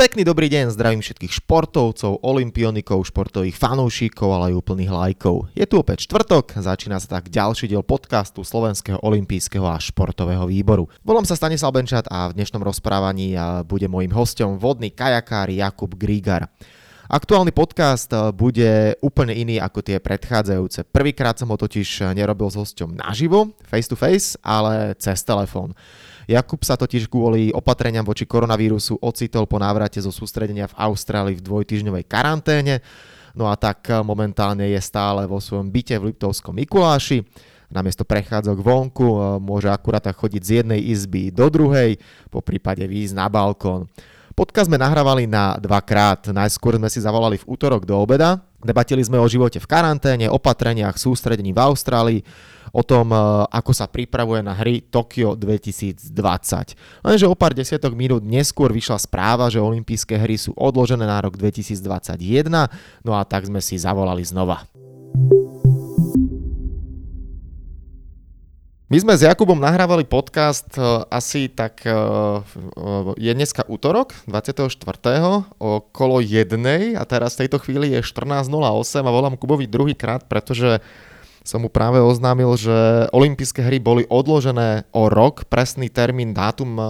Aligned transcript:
Pekný 0.00 0.24
dobrý 0.24 0.48
deň, 0.48 0.72
zdravím 0.72 1.04
všetkých 1.04 1.44
športovcov, 1.44 2.24
olimpionikov, 2.24 3.04
športových 3.04 3.52
fanúšikov, 3.52 4.32
ale 4.32 4.48
aj 4.48 4.64
úplných 4.64 4.88
lajkov. 4.88 5.52
Je 5.52 5.68
tu 5.68 5.76
opäť 5.76 6.08
štvrtok, 6.08 6.56
začína 6.56 6.96
sa 6.96 7.20
tak 7.20 7.28
ďalší 7.28 7.68
diel 7.68 7.84
podcastu 7.84 8.40
Slovenského 8.40 8.96
olimpijského 9.04 9.68
a 9.68 9.76
športového 9.76 10.48
výboru. 10.48 10.88
Volám 11.04 11.28
sa 11.28 11.36
Stanislav 11.36 11.76
Benčat 11.76 12.08
a 12.08 12.32
v 12.32 12.40
dnešnom 12.40 12.64
rozprávaní 12.64 13.36
bude 13.68 13.92
môjim 13.92 14.08
hostom 14.16 14.56
vodný 14.56 14.88
kajakár 14.88 15.52
Jakub 15.52 15.92
Grígar. 15.92 16.48
Aktuálny 17.12 17.52
podcast 17.52 18.08
bude 18.32 18.96
úplne 19.04 19.36
iný 19.36 19.60
ako 19.60 19.84
tie 19.84 20.00
predchádzajúce. 20.00 20.88
Prvýkrát 20.88 21.36
som 21.36 21.52
ho 21.52 21.60
totiž 21.60 22.16
nerobil 22.16 22.48
s 22.48 22.56
hosťom 22.56 22.96
naživo, 22.96 23.52
face 23.68 23.84
to 23.84 24.00
face, 24.00 24.32
ale 24.40 24.96
cez 24.96 25.20
telefón. 25.28 25.76
Jakub 26.30 26.62
sa 26.62 26.78
totiž 26.78 27.10
kvôli 27.10 27.50
opatreniam 27.50 28.06
voči 28.06 28.22
koronavírusu 28.22 29.02
ocitol 29.02 29.50
po 29.50 29.58
návrate 29.58 29.98
zo 29.98 30.14
sústredenia 30.14 30.70
v 30.70 30.78
Austrálii 30.78 31.34
v 31.34 31.42
dvojtyžňovej 31.42 32.06
karanténe. 32.06 32.86
No 33.34 33.50
a 33.50 33.58
tak 33.58 33.90
momentálne 34.06 34.70
je 34.70 34.78
stále 34.78 35.26
vo 35.26 35.42
svojom 35.42 35.66
byte 35.66 35.98
v 35.98 36.14
Liptovskom 36.14 36.54
Mikuláši. 36.54 37.26
Namiesto 37.70 38.06
prechádzok 38.06 38.62
vonku 38.62 39.06
e, 39.06 39.18
môže 39.42 39.70
akurát 39.70 40.06
chodiť 40.06 40.42
z 40.42 40.50
jednej 40.62 40.78
izby 40.90 41.34
do 41.34 41.50
druhej, 41.50 41.98
po 42.30 42.42
prípade 42.42 42.86
výjsť 42.86 43.14
na 43.14 43.26
balkón. 43.26 43.90
Podcast 44.34 44.70
sme 44.70 44.78
nahrávali 44.78 45.26
na 45.26 45.58
dvakrát. 45.58 46.30
Najskôr 46.30 46.78
sme 46.78 46.86
si 46.86 47.02
zavolali 47.02 47.42
v 47.42 47.46
útorok 47.50 47.82
do 47.82 47.98
obeda. 47.98 48.38
Debatili 48.62 49.02
sme 49.02 49.18
o 49.18 49.26
živote 49.26 49.58
v 49.58 49.66
karanténe, 49.66 50.30
opatreniach, 50.30 50.94
sústredení 50.94 51.50
v 51.50 51.62
Austrálii 51.62 52.20
o 52.70 52.82
tom, 52.82 53.10
e, 53.10 53.18
ako 53.50 53.72
sa 53.74 53.90
pripravuje 53.90 54.40
na 54.42 54.54
hry 54.54 54.82
Tokio 54.82 55.34
2020. 55.34 56.06
Lenže 57.02 57.26
o 57.26 57.34
pár 57.34 57.54
desiatok 57.54 57.94
minút 57.94 58.22
neskôr 58.22 58.70
vyšla 58.70 58.98
správa, 58.98 59.50
že 59.50 59.62
olympijské 59.62 60.18
hry 60.18 60.38
sú 60.38 60.54
odložené 60.54 61.06
na 61.06 61.18
rok 61.18 61.34
2021, 61.34 62.46
no 63.02 63.12
a 63.14 63.22
tak 63.26 63.46
sme 63.46 63.58
si 63.58 63.78
zavolali 63.78 64.22
znova. 64.22 64.66
My 68.90 68.98
sme 68.98 69.14
s 69.14 69.22
Jakubom 69.22 69.54
nahrávali 69.54 70.02
podcast 70.02 70.66
e, 70.74 70.82
asi 71.14 71.46
tak, 71.46 71.86
e, 71.86 71.94
je 73.22 73.30
dneska 73.30 73.62
útorok, 73.70 74.18
24. 74.26 74.66
okolo 75.62 76.18
jednej 76.18 76.98
a 76.98 77.06
teraz 77.06 77.38
v 77.38 77.46
tejto 77.46 77.62
chvíli 77.62 77.94
je 77.94 78.02
14.08 78.02 78.50
a 79.06 79.10
volám 79.14 79.38
Kubovi 79.38 79.70
druhýkrát, 79.70 80.26
pretože 80.26 80.82
som 81.44 81.64
mu 81.64 81.72
práve 81.72 81.98
oznámil, 82.00 82.52
že 82.56 83.08
olympijské 83.16 83.64
hry 83.64 83.80
boli 83.80 84.04
odložené 84.08 84.84
o 84.92 85.08
rok, 85.08 85.48
presný 85.48 85.88
termín, 85.88 86.36
dátum 86.36 86.76
e, 86.76 86.84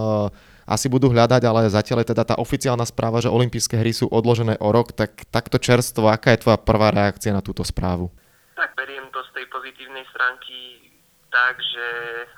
asi 0.67 0.91
budú 0.91 1.07
hľadať, 1.11 1.41
ale 1.47 1.71
zatiaľ 1.71 2.03
je 2.03 2.11
teda 2.15 2.23
tá 2.23 2.35
oficiálna 2.37 2.83
správa, 2.83 3.23
že 3.23 3.31
olympijské 3.31 3.79
hry 3.79 3.95
sú 3.95 4.11
odložené 4.11 4.59
o 4.59 4.69
rok, 4.71 4.91
tak 4.91 5.23
takto 5.31 5.55
čerstvo, 5.55 6.11
aká 6.11 6.35
je 6.35 6.43
tvoja 6.43 6.59
prvá 6.59 6.91
reakcia 6.91 7.31
na 7.31 7.43
túto 7.43 7.63
správu? 7.63 8.11
Tak 8.59 8.75
beriem 8.75 9.07
to 9.15 9.23
z 9.31 9.41
tej 9.41 9.45
pozitívnej 9.49 10.03
stránky 10.11 10.91
tak, 11.31 11.55
že 11.63 11.87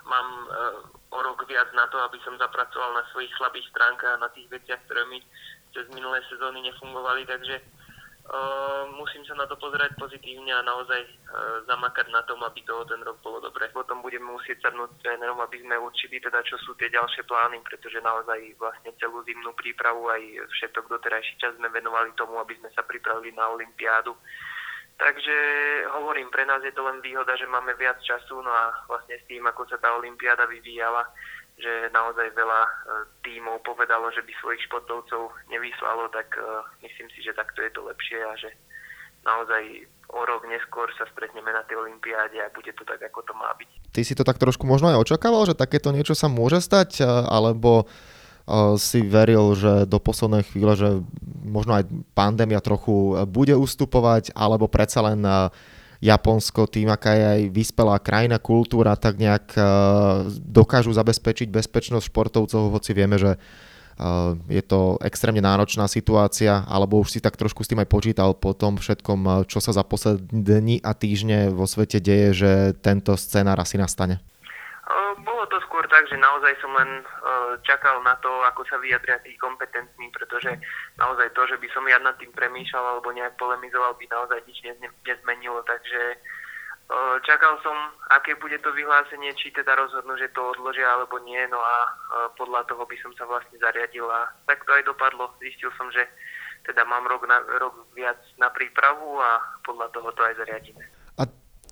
mám 0.05 0.27
e, 0.29 0.47
o 1.13 1.19
rok 1.21 1.45
viac 1.49 1.69
na 1.73 1.89
to, 1.89 1.97
aby 1.97 2.21
som 2.21 2.37
zapracoval 2.37 2.93
na 2.93 3.03
svojich 3.09 3.33
slabých 3.41 3.65
stránkach 3.73 4.17
a 4.17 4.23
na 4.23 4.29
tých 4.33 4.49
veciach, 4.53 4.81
ktoré 4.85 5.01
mi 5.09 5.17
cez 5.73 5.89
minulé 5.89 6.21
sezóny 6.29 6.61
nefungovali, 6.69 7.25
takže 7.25 7.57
Musím 8.93 9.27
sa 9.27 9.35
na 9.35 9.43
to 9.43 9.59
pozerať 9.59 9.99
pozitívne 9.99 10.47
a 10.55 10.63
naozaj 10.63 10.95
uh, 11.03 11.59
zamakať 11.67 12.07
na 12.07 12.23
tom, 12.23 12.39
aby 12.47 12.63
toho 12.63 12.87
ten 12.87 13.03
rok 13.03 13.19
bolo 13.19 13.43
dobre. 13.43 13.67
Potom 13.75 13.99
budeme 13.99 14.31
musieť 14.31 14.63
sadnúť 14.63 14.95
s 14.95 15.01
trénerom, 15.03 15.43
aby 15.43 15.59
sme 15.59 15.75
určili 15.75 16.23
teda, 16.23 16.39
čo 16.47 16.55
sú 16.63 16.71
tie 16.79 16.87
ďalšie 16.87 17.27
plány, 17.27 17.59
pretože 17.67 17.99
naozaj 17.99 18.39
vlastne 18.55 18.95
celú 18.95 19.19
zimnú 19.27 19.51
prípravu 19.59 20.07
aj 20.07 20.23
všetok 20.55 20.87
doterajší 20.87 21.35
čas 21.35 21.51
sme 21.59 21.67
venovali 21.67 22.15
tomu, 22.15 22.39
aby 22.39 22.55
sme 22.63 22.71
sa 22.71 22.87
pripravili 22.87 23.35
na 23.35 23.51
Olympiádu. 23.51 24.15
Takže 24.95 25.37
hovorím, 25.99 26.31
pre 26.31 26.47
nás 26.47 26.63
je 26.63 26.71
to 26.71 26.85
len 26.85 27.03
výhoda, 27.03 27.35
že 27.35 27.49
máme 27.49 27.75
viac 27.75 27.99
času, 27.99 28.39
no 28.39 28.51
a 28.55 28.71
vlastne 28.87 29.19
s 29.19 29.27
tým, 29.27 29.43
ako 29.43 29.67
sa 29.67 29.75
tá 29.83 29.91
Olympiáda 29.99 30.47
vyvíjala, 30.47 31.03
že 31.57 31.93
naozaj 31.93 32.33
veľa 32.33 32.61
e, 32.65 32.71
tímov 33.23 33.61
povedalo, 33.61 34.09
že 34.11 34.25
by 34.25 34.33
svojich 34.41 34.65
športovcov 34.67 35.31
nevyslalo, 35.47 36.09
tak 36.09 36.33
uh, 36.35 36.65
myslím 36.81 37.07
si, 37.13 37.21
že 37.21 37.37
takto 37.37 37.61
je 37.61 37.71
to 37.71 37.81
lepšie 37.85 38.19
a 38.19 38.33
že 38.35 38.49
naozaj 39.23 39.87
o 40.11 40.21
rok 40.27 40.43
neskôr 40.49 40.89
sa 40.99 41.07
stretneme 41.13 41.53
na 41.53 41.63
tej 41.63 41.79
olympiáde 41.79 42.41
a 42.41 42.51
bude 42.51 42.73
to 42.75 42.83
tak, 42.83 42.99
ako 42.99 43.23
to 43.23 43.33
má 43.37 43.53
byť. 43.55 43.69
Ty 43.95 44.01
si 44.03 44.17
to 44.17 44.27
tak 44.27 44.41
trošku 44.41 44.67
možno 44.67 44.91
aj 44.91 45.07
očakával, 45.07 45.47
že 45.47 45.55
takéto 45.55 45.93
niečo 45.93 46.17
sa 46.17 46.27
môže 46.27 46.59
stať, 46.59 47.01
e, 47.01 47.07
alebo 47.07 47.87
si 48.75 48.99
veril, 48.99 49.55
že 49.55 49.87
do 49.87 50.03
poslednej 50.03 50.43
chvíle, 50.43 50.75
že 50.75 50.99
možno 51.47 51.79
aj 51.79 51.87
pandémia 52.11 52.59
trochu 52.59 53.23
bude 53.23 53.55
ustupovať, 53.55 54.35
alebo 54.35 54.67
predsa 54.67 54.99
len 54.99 55.23
Japonsko, 56.03 56.67
tým, 56.67 56.91
aká 56.91 57.15
je 57.15 57.25
aj 57.25 57.41
vyspelá 57.55 57.95
krajina, 58.03 58.35
kultúra, 58.35 58.99
tak 58.99 59.15
nejak 59.15 59.55
uh, 59.55 60.27
dokážu 60.43 60.91
zabezpečiť 60.91 61.47
bezpečnosť 61.47 62.11
športovcov, 62.11 62.75
hoci 62.75 62.91
vieme, 62.91 63.15
že 63.15 63.39
uh, 63.39 64.35
je 64.51 64.59
to 64.67 64.99
extrémne 64.99 65.39
náročná 65.39 65.87
situácia, 65.87 66.67
alebo 66.67 66.99
už 66.99 67.15
si 67.15 67.19
tak 67.23 67.39
trošku 67.39 67.63
s 67.63 67.71
tým 67.71 67.79
aj 67.79 67.87
počítal 67.87 68.35
po 68.35 68.51
tom 68.51 68.75
všetkom, 68.75 69.47
čo 69.47 69.63
sa 69.63 69.71
za 69.71 69.87
posledné 69.87 70.27
dni 70.43 70.77
a 70.83 70.91
týždne 70.91 71.55
vo 71.55 71.63
svete 71.63 72.03
deje, 72.03 72.29
že 72.35 72.51
tento 72.83 73.15
scenár 73.15 73.63
asi 73.63 73.79
nastane. 73.79 74.19
Tak, 75.93 76.09
že 76.09 76.17
naozaj 76.17 76.57
som 76.57 76.73
len 76.73 77.05
čakal 77.61 78.01
na 78.01 78.17
to, 78.17 78.33
ako 78.49 78.65
sa 78.65 78.81
vyjadria 78.81 79.21
tí 79.21 79.37
kompetentní, 79.37 80.09
pretože 80.09 80.57
naozaj 80.97 81.29
to, 81.37 81.45
že 81.45 81.61
by 81.61 81.69
som 81.69 81.85
ja 81.85 82.01
nad 82.01 82.17
tým 82.17 82.33
premýšľal 82.33 82.97
alebo 82.97 83.13
nejak 83.13 83.37
polemizoval, 83.37 83.93
by 84.01 84.09
naozaj 84.09 84.41
nič 84.49 84.57
nezmenilo, 85.05 85.61
takže 85.61 86.17
čakal 87.29 87.61
som, 87.61 87.77
aké 88.09 88.33
bude 88.41 88.57
to 88.65 88.73
vyhlásenie, 88.73 89.37
či 89.37 89.53
teda 89.53 89.77
rozhodnú, 89.77 90.17
že 90.17 90.33
to 90.33 90.57
odložia 90.57 90.89
alebo 90.97 91.21
nie, 91.21 91.45
no 91.45 91.61
a 91.61 91.75
podľa 92.41 92.65
toho 92.65 92.89
by 92.89 92.97
som 92.97 93.13
sa 93.13 93.29
vlastne 93.29 93.61
zariadil 93.61 94.09
a 94.09 94.33
tak 94.49 94.65
to 94.65 94.73
aj 94.73 94.89
dopadlo. 94.89 95.29
Zistil 95.45 95.69
som, 95.77 95.93
že 95.93 96.09
teda 96.65 96.89
mám 96.89 97.05
rok, 97.05 97.21
na, 97.29 97.37
rok 97.61 97.85
viac 97.93 98.17
na 98.41 98.49
prípravu 98.49 99.21
a 99.21 99.61
podľa 99.61 99.93
toho 99.93 100.09
to 100.09 100.25
aj 100.25 100.41
zariadíme. 100.41 100.83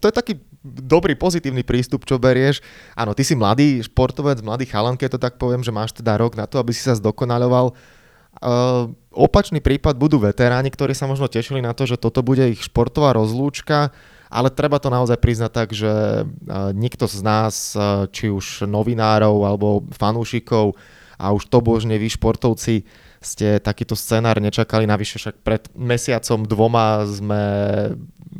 To 0.01 0.09
je 0.09 0.13
taký 0.13 0.33
dobrý, 0.63 1.17
pozitívny 1.17 1.65
prístup, 1.65 2.05
čo 2.05 2.21
berieš. 2.21 2.61
Áno, 2.93 3.17
ty 3.17 3.25
si 3.25 3.33
mladý 3.33 3.81
športovec, 3.81 4.41
mladý 4.45 4.69
chalan, 4.69 4.97
keď 4.97 5.17
to 5.17 5.19
tak 5.19 5.41
poviem, 5.41 5.65
že 5.65 5.73
máš 5.73 5.93
teda 5.97 6.17
rok 6.17 6.37
na 6.37 6.45
to, 6.45 6.61
aby 6.61 6.71
si 6.71 6.85
sa 6.85 6.97
zdokonaľoval. 6.97 7.73
Uh, 8.41 8.95
opačný 9.11 9.59
prípad 9.59 9.99
budú 9.99 10.15
veteráni, 10.21 10.71
ktorí 10.71 10.95
sa 10.95 11.09
možno 11.09 11.27
tešili 11.27 11.59
na 11.59 11.75
to, 11.75 11.83
že 11.83 11.99
toto 11.99 12.23
bude 12.23 12.47
ich 12.47 12.63
športová 12.63 13.11
rozlúčka, 13.11 13.91
ale 14.31 14.47
treba 14.47 14.79
to 14.79 14.87
naozaj 14.87 15.19
priznať 15.19 15.51
tak, 15.51 15.69
že 15.75 15.91
uh, 16.23 16.71
nikto 16.71 17.11
z 17.11 17.19
nás, 17.19 17.75
uh, 17.75 18.07
či 18.07 18.31
už 18.31 18.63
novinárov 18.63 19.43
alebo 19.43 19.83
fanúšikov 19.91 20.79
a 21.19 21.35
už 21.35 21.51
to 21.51 21.59
božne 21.59 21.93
vy 21.99 22.07
športovci, 22.07 22.87
ste 23.21 23.61
takýto 23.61 23.93
scenár 23.93 24.41
nečakali, 24.41 24.89
navyše 24.89 25.21
však 25.21 25.35
pred 25.45 25.69
mesiacom 25.77 26.41
dvoma 26.41 27.05
sme 27.05 27.43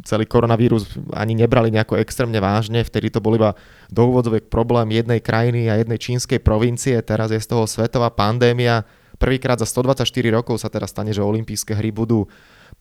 celý 0.02 0.25
koronavírus 0.25 0.90
ani 1.14 1.38
nebrali 1.38 1.69
nejako 1.69 2.02
extrémne 2.02 2.42
vážne, 2.42 2.81
vtedy 2.81 3.14
to 3.14 3.22
bol 3.22 3.38
iba 3.38 3.53
do 3.94 4.09
úvodzovek 4.09 4.50
problém 4.50 4.90
jednej 4.90 5.22
krajiny 5.22 5.70
a 5.70 5.78
jednej 5.78 6.02
čínskej 6.02 6.41
provincie, 6.41 6.97
teraz 7.06 7.30
je 7.30 7.38
z 7.38 7.46
toho 7.46 7.70
svetová 7.70 8.09
pandémia. 8.09 8.81
Prvýkrát 9.22 9.62
za 9.62 9.70
124 9.70 10.09
rokov 10.34 10.58
sa 10.58 10.74
teraz 10.74 10.90
stane, 10.90 11.14
že 11.14 11.22
olympijské 11.22 11.78
hry 11.78 11.94
budú 11.94 12.25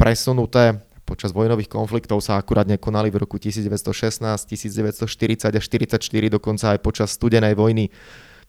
presunuté. 0.00 0.80
Počas 1.04 1.36
vojnových 1.36 1.68
konfliktov 1.68 2.24
sa 2.24 2.40
akurát 2.40 2.64
nekonali 2.64 3.12
v 3.12 3.28
roku 3.28 3.36
1916, 3.36 4.24
1940 4.24 5.04
a 5.52 5.60
44, 5.60 6.00
dokonca 6.32 6.72
aj 6.72 6.78
počas 6.80 7.12
studenej 7.12 7.52
vojny 7.52 7.92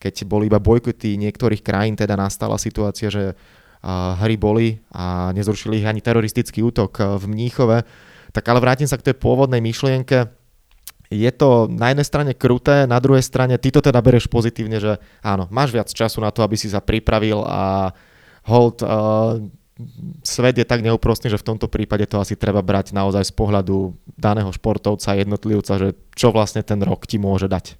keď 0.02 0.26
boli 0.26 0.50
iba 0.50 0.58
bojkoty 0.58 1.22
niektorých 1.22 1.62
krajín, 1.62 1.94
teda 1.94 2.18
nastala 2.18 2.58
situácia, 2.58 3.14
že 3.14 3.38
hry 4.18 4.38
boli 4.38 4.82
a 4.94 5.30
nezrušili 5.34 5.82
ich 5.82 5.90
ani 5.90 6.02
teroristický 6.02 6.66
útok 6.66 7.22
v 7.22 7.24
Mníchove. 7.30 7.86
Tak 8.34 8.46
ale 8.50 8.62
vrátim 8.62 8.90
sa 8.90 8.98
k 8.98 9.12
tej 9.12 9.16
pôvodnej 9.18 9.62
myšlienke. 9.62 10.30
Je 11.12 11.28
to 11.36 11.68
na 11.68 11.92
jednej 11.92 12.08
strane 12.08 12.32
kruté, 12.32 12.88
na 12.88 13.02
druhej 13.04 13.26
strane 13.26 13.60
ty 13.60 13.68
to 13.68 13.84
teda 13.84 14.00
bereš 14.00 14.32
pozitívne, 14.32 14.80
že 14.80 14.96
áno, 15.20 15.52
máš 15.52 15.76
viac 15.76 15.92
času 15.92 16.24
na 16.24 16.32
to, 16.32 16.40
aby 16.40 16.56
si 16.56 16.72
sa 16.72 16.80
pripravil 16.80 17.44
a 17.44 17.92
hold, 18.48 18.80
uh, 18.80 19.36
svet 20.24 20.56
je 20.56 20.64
tak 20.64 20.80
neúprostný, 20.80 21.28
že 21.28 21.42
v 21.42 21.52
tomto 21.52 21.68
prípade 21.68 22.08
to 22.08 22.16
asi 22.16 22.40
treba 22.40 22.64
brať 22.64 22.96
naozaj 22.96 23.28
z 23.28 23.34
pohľadu 23.36 23.92
daného 24.16 24.56
športovca, 24.56 25.20
jednotlivca, 25.20 25.74
že 25.76 26.00
čo 26.16 26.32
vlastne 26.32 26.64
ten 26.64 26.80
rok 26.80 27.04
ti 27.04 27.20
môže 27.20 27.52
dať 27.52 27.76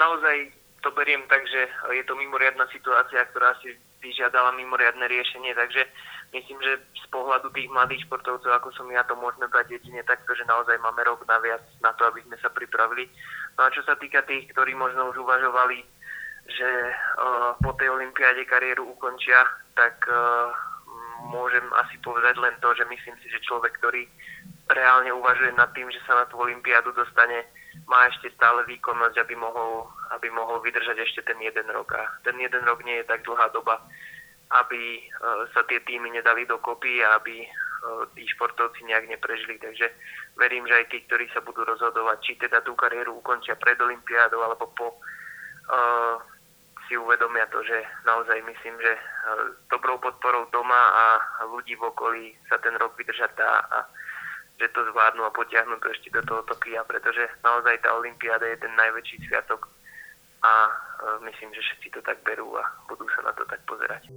naozaj 0.00 0.36
to 0.80 0.88
beriem 0.96 1.20
tak, 1.28 1.44
že 1.44 1.68
je 1.92 2.04
to 2.08 2.16
mimoriadná 2.16 2.64
situácia, 2.72 3.20
ktorá 3.30 3.52
si 3.60 3.76
vyžiadala 4.00 4.56
mimoriadne 4.56 5.04
riešenie, 5.04 5.52
takže 5.52 5.84
myslím, 6.32 6.56
že 6.64 6.80
z 6.80 7.06
pohľadu 7.12 7.52
tých 7.52 7.68
mladých 7.68 8.08
športovcov, 8.08 8.48
ako 8.48 8.72
som 8.72 8.88
ja, 8.88 9.04
to 9.04 9.12
môžeme 9.12 9.44
brať 9.52 9.76
jedine 9.76 10.00
takto, 10.08 10.32
že 10.32 10.48
naozaj 10.48 10.80
máme 10.80 11.04
rok 11.04 11.20
naviac 11.28 11.60
na 11.84 11.92
to, 12.00 12.08
aby 12.08 12.24
sme 12.24 12.40
sa 12.40 12.48
pripravili. 12.48 13.12
No 13.60 13.68
a 13.68 13.74
čo 13.76 13.84
sa 13.84 13.92
týka 14.00 14.24
tých, 14.24 14.48
ktorí 14.56 14.72
možno 14.72 15.12
už 15.12 15.20
uvažovali 15.20 15.84
že 16.50 16.70
uh, 16.90 17.54
po 17.62 17.70
tej 17.78 17.94
olympiáde 17.94 18.42
kariéru 18.48 18.82
ukončia, 18.90 19.46
tak 19.78 20.02
uh, 20.10 20.50
môžem 21.30 21.62
asi 21.78 21.94
povedať 22.02 22.34
len 22.42 22.54
to, 22.58 22.74
že 22.74 22.88
myslím 22.90 23.16
si, 23.22 23.30
že 23.30 23.44
človek, 23.46 23.76
ktorý 23.78 24.08
reálne 24.70 25.14
uvažuje 25.14 25.54
nad 25.54 25.70
tým, 25.76 25.86
že 25.94 26.02
sa 26.06 26.18
na 26.18 26.24
tú 26.26 26.42
olympiádu 26.42 26.90
dostane, 26.94 27.46
má 27.86 28.06
ešte 28.10 28.30
stále 28.34 28.62
výkonnosť, 28.66 29.16
aby 29.22 29.34
mohol, 29.34 29.86
aby 30.14 30.30
mohol 30.30 30.62
vydržať 30.62 30.98
ešte 31.02 31.22
ten 31.26 31.38
jeden 31.42 31.66
rok. 31.70 31.94
A 31.94 32.06
ten 32.22 32.38
jeden 32.38 32.62
rok 32.66 32.82
nie 32.86 33.02
je 33.02 33.08
tak 33.10 33.22
dlhá 33.26 33.50
doba, 33.50 33.82
aby 34.50 35.02
uh, 35.02 35.46
sa 35.54 35.62
tie 35.66 35.78
týmy 35.86 36.10
nedali 36.10 36.46
dokopy 36.46 37.02
a 37.02 37.18
aby 37.18 37.42
uh, 37.42 38.06
tí 38.14 38.26
športovci 38.34 38.86
nejak 38.86 39.10
neprežili. 39.10 39.58
Takže 39.58 39.86
verím, 40.38 40.66
že 40.66 40.74
aj 40.82 40.86
tí, 40.90 40.98
ktorí 41.06 41.30
sa 41.30 41.42
budú 41.42 41.62
rozhodovať, 41.66 42.18
či 42.22 42.32
teda 42.38 42.62
tú 42.62 42.74
kariéru 42.74 43.18
ukončia 43.18 43.54
pred 43.58 43.78
olympiádou 43.78 44.42
alebo 44.42 44.70
po, 44.74 44.94
uh, 44.94 46.18
si 46.90 46.98
uvedomia 46.98 47.46
to, 47.54 47.62
že 47.62 47.86
naozaj 48.02 48.42
myslím, 48.42 48.74
že 48.82 48.92
dobrou 49.70 50.02
podporou 50.02 50.50
doma 50.50 50.82
a 50.90 51.04
ľudí 51.46 51.78
v 51.78 51.86
okolí 51.86 52.34
sa 52.50 52.58
ten 52.58 52.74
rok 52.74 52.98
vydržať 52.98 53.30
dá 53.38 53.62
a 53.70 53.86
že 54.60 54.68
to 54.76 54.84
zvládnu 54.92 55.24
a 55.24 55.32
potiahnu 55.32 55.80
to 55.80 55.88
ešte 55.88 56.12
do 56.12 56.20
toho 56.20 56.44
Tokia, 56.44 56.84
pretože 56.84 57.24
naozaj 57.40 57.80
tá 57.80 57.96
Olympiáda 57.96 58.44
je 58.44 58.60
ten 58.60 58.72
najväčší 58.76 59.24
sviatok 59.24 59.72
a 60.44 60.68
myslím, 61.24 61.52
že 61.56 61.64
všetci 61.64 61.88
to 61.96 62.00
tak 62.04 62.20
berú 62.20 62.52
a 62.60 62.64
budú 62.84 63.08
sa 63.16 63.24
na 63.24 63.32
to 63.32 63.48
tak 63.48 63.64
pozerať. 63.64 64.12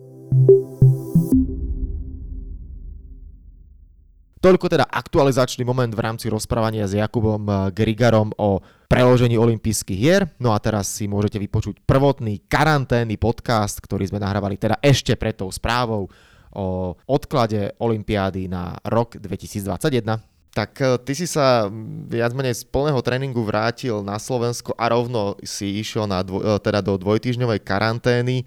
Toľko 4.43 4.67
teda 4.67 4.83
aktualizačný 4.91 5.63
moment 5.63 5.87
v 5.87 6.03
rámci 6.03 6.27
rozprávania 6.27 6.83
s 6.83 6.99
Jakubom 6.99 7.47
eh, 7.47 7.71
Grigarom 7.71 8.35
o 8.35 8.59
preložení 8.91 9.39
olympijských 9.39 9.95
hier. 9.95 10.27
No 10.35 10.51
a 10.51 10.59
teraz 10.59 10.91
si 10.91 11.07
môžete 11.07 11.39
vypočuť 11.39 11.79
prvotný 11.87 12.43
karanténny 12.51 13.15
podcast, 13.15 13.79
ktorý 13.79 14.11
sme 14.11 14.19
nahrávali 14.19 14.59
teda 14.59 14.83
ešte 14.83 15.15
pred 15.15 15.39
tou 15.39 15.47
správou 15.47 16.11
o 16.53 16.93
odklade 17.07 17.71
Olympiády 17.79 18.51
na 18.51 18.75
rok 18.83 19.15
2021. 19.15 20.32
Tak 20.53 20.71
eh, 20.85 21.01
ty 21.01 21.17
si 21.17 21.25
sa 21.25 21.65
viac 22.07 22.31
menej 22.37 22.61
z 22.61 22.63
plného 22.69 23.01
tréningu 23.01 23.41
vrátil 23.41 24.05
na 24.05 24.21
Slovensko 24.21 24.77
a 24.77 24.85
rovno 24.93 25.33
si 25.41 25.81
išiel 25.81 26.05
na 26.05 26.21
dvoj, 26.21 26.41
eh, 26.45 26.57
teda 26.61 26.85
do 26.85 26.93
dvojtýždňovej 27.01 27.65
karantény. 27.65 28.45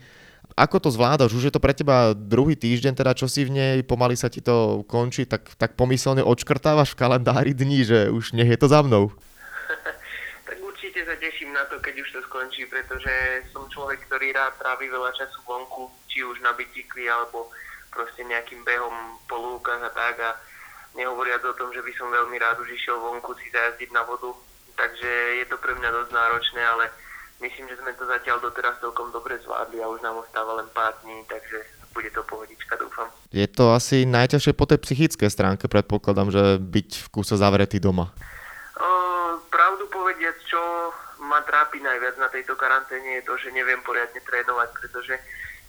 Ako 0.56 0.80
to 0.80 0.88
zvládaš? 0.88 1.36
Už 1.36 1.50
je 1.50 1.52
to 1.52 1.60
pre 1.60 1.76
teba 1.76 2.16
druhý 2.16 2.56
týždeň, 2.56 2.96
teda 2.96 3.12
čo 3.12 3.28
si 3.28 3.44
v 3.44 3.52
nej, 3.52 3.76
pomaly 3.84 4.16
sa 4.16 4.32
ti 4.32 4.40
to 4.40 4.86
končí, 4.88 5.28
tak, 5.28 5.52
tak 5.60 5.76
pomyselne 5.76 6.24
odškrtávaš 6.24 6.96
v 6.96 7.00
kalendári 7.04 7.52
dní, 7.52 7.84
že 7.84 8.08
už 8.08 8.32
nech 8.32 8.48
je 8.48 8.56
to 8.56 8.70
za 8.70 8.80
mnou. 8.80 9.12
tak 10.48 10.56
určite 10.64 11.04
sa 11.04 11.12
teším 11.20 11.52
na 11.52 11.66
to, 11.68 11.76
keď 11.82 12.00
už 12.00 12.08
to 12.08 12.20
skončí, 12.24 12.64
pretože 12.72 13.44
som 13.52 13.68
človek, 13.68 14.00
ktorý 14.08 14.32
rád 14.32 14.56
trávi 14.56 14.88
veľa 14.88 15.12
času 15.12 15.44
vonku, 15.44 15.92
či 16.08 16.24
už 16.24 16.40
na 16.40 16.56
bicykli, 16.56 17.04
alebo 17.04 17.52
proste 17.92 18.24
nejakým 18.24 18.64
behom 18.64 19.20
po 19.28 19.36
lúkach 19.36 19.82
a 19.82 19.92
tak. 19.92 20.16
A 20.24 20.30
nehovoriac 20.96 21.44
o 21.44 21.54
tom, 21.54 21.70
že 21.70 21.84
by 21.84 21.92
som 21.94 22.08
veľmi 22.08 22.36
rád 22.40 22.56
už 22.58 22.72
išiel 22.72 22.96
vonku 22.98 23.36
si 23.38 23.52
zajazdiť 23.52 23.92
na 23.92 24.02
vodu. 24.02 24.32
Takže 24.76 25.40
je 25.40 25.46
to 25.48 25.56
pre 25.60 25.72
mňa 25.76 25.88
dosť 25.92 26.10
náročné, 26.12 26.60
ale 26.60 26.84
myslím, 27.40 27.68
že 27.68 27.80
sme 27.80 27.92
to 27.96 28.04
zatiaľ 28.04 28.40
doteraz 28.40 28.76
celkom 28.80 29.08
dobre 29.12 29.40
zvládli 29.40 29.80
a 29.80 29.88
už 29.88 30.00
nám 30.04 30.20
ostáva 30.20 30.60
len 30.60 30.68
pár 30.72 30.92
dní, 31.04 31.24
takže 31.28 31.64
bude 31.96 32.12
to 32.12 32.20
pohodička, 32.28 32.76
dúfam. 32.76 33.08
Je 33.32 33.48
to 33.48 33.72
asi 33.72 34.04
najťažšie 34.04 34.52
po 34.52 34.68
tej 34.68 34.84
psychické 34.84 35.32
stránke, 35.32 35.64
predpokladám, 35.64 36.28
že 36.28 36.60
byť 36.60 36.90
v 37.04 37.06
kúse 37.08 37.32
zavretý 37.32 37.80
doma. 37.80 38.12
O, 38.76 38.88
pravdu 39.48 39.88
povediac, 39.88 40.36
čo 40.44 40.60
ma 41.24 41.40
trápi 41.40 41.80
najviac 41.80 42.20
na 42.20 42.28
tejto 42.28 42.52
karanténe 42.52 43.20
je 43.20 43.22
to, 43.24 43.40
že 43.40 43.48
neviem 43.56 43.80
poriadne 43.80 44.20
trénovať, 44.20 44.68
pretože 44.76 45.16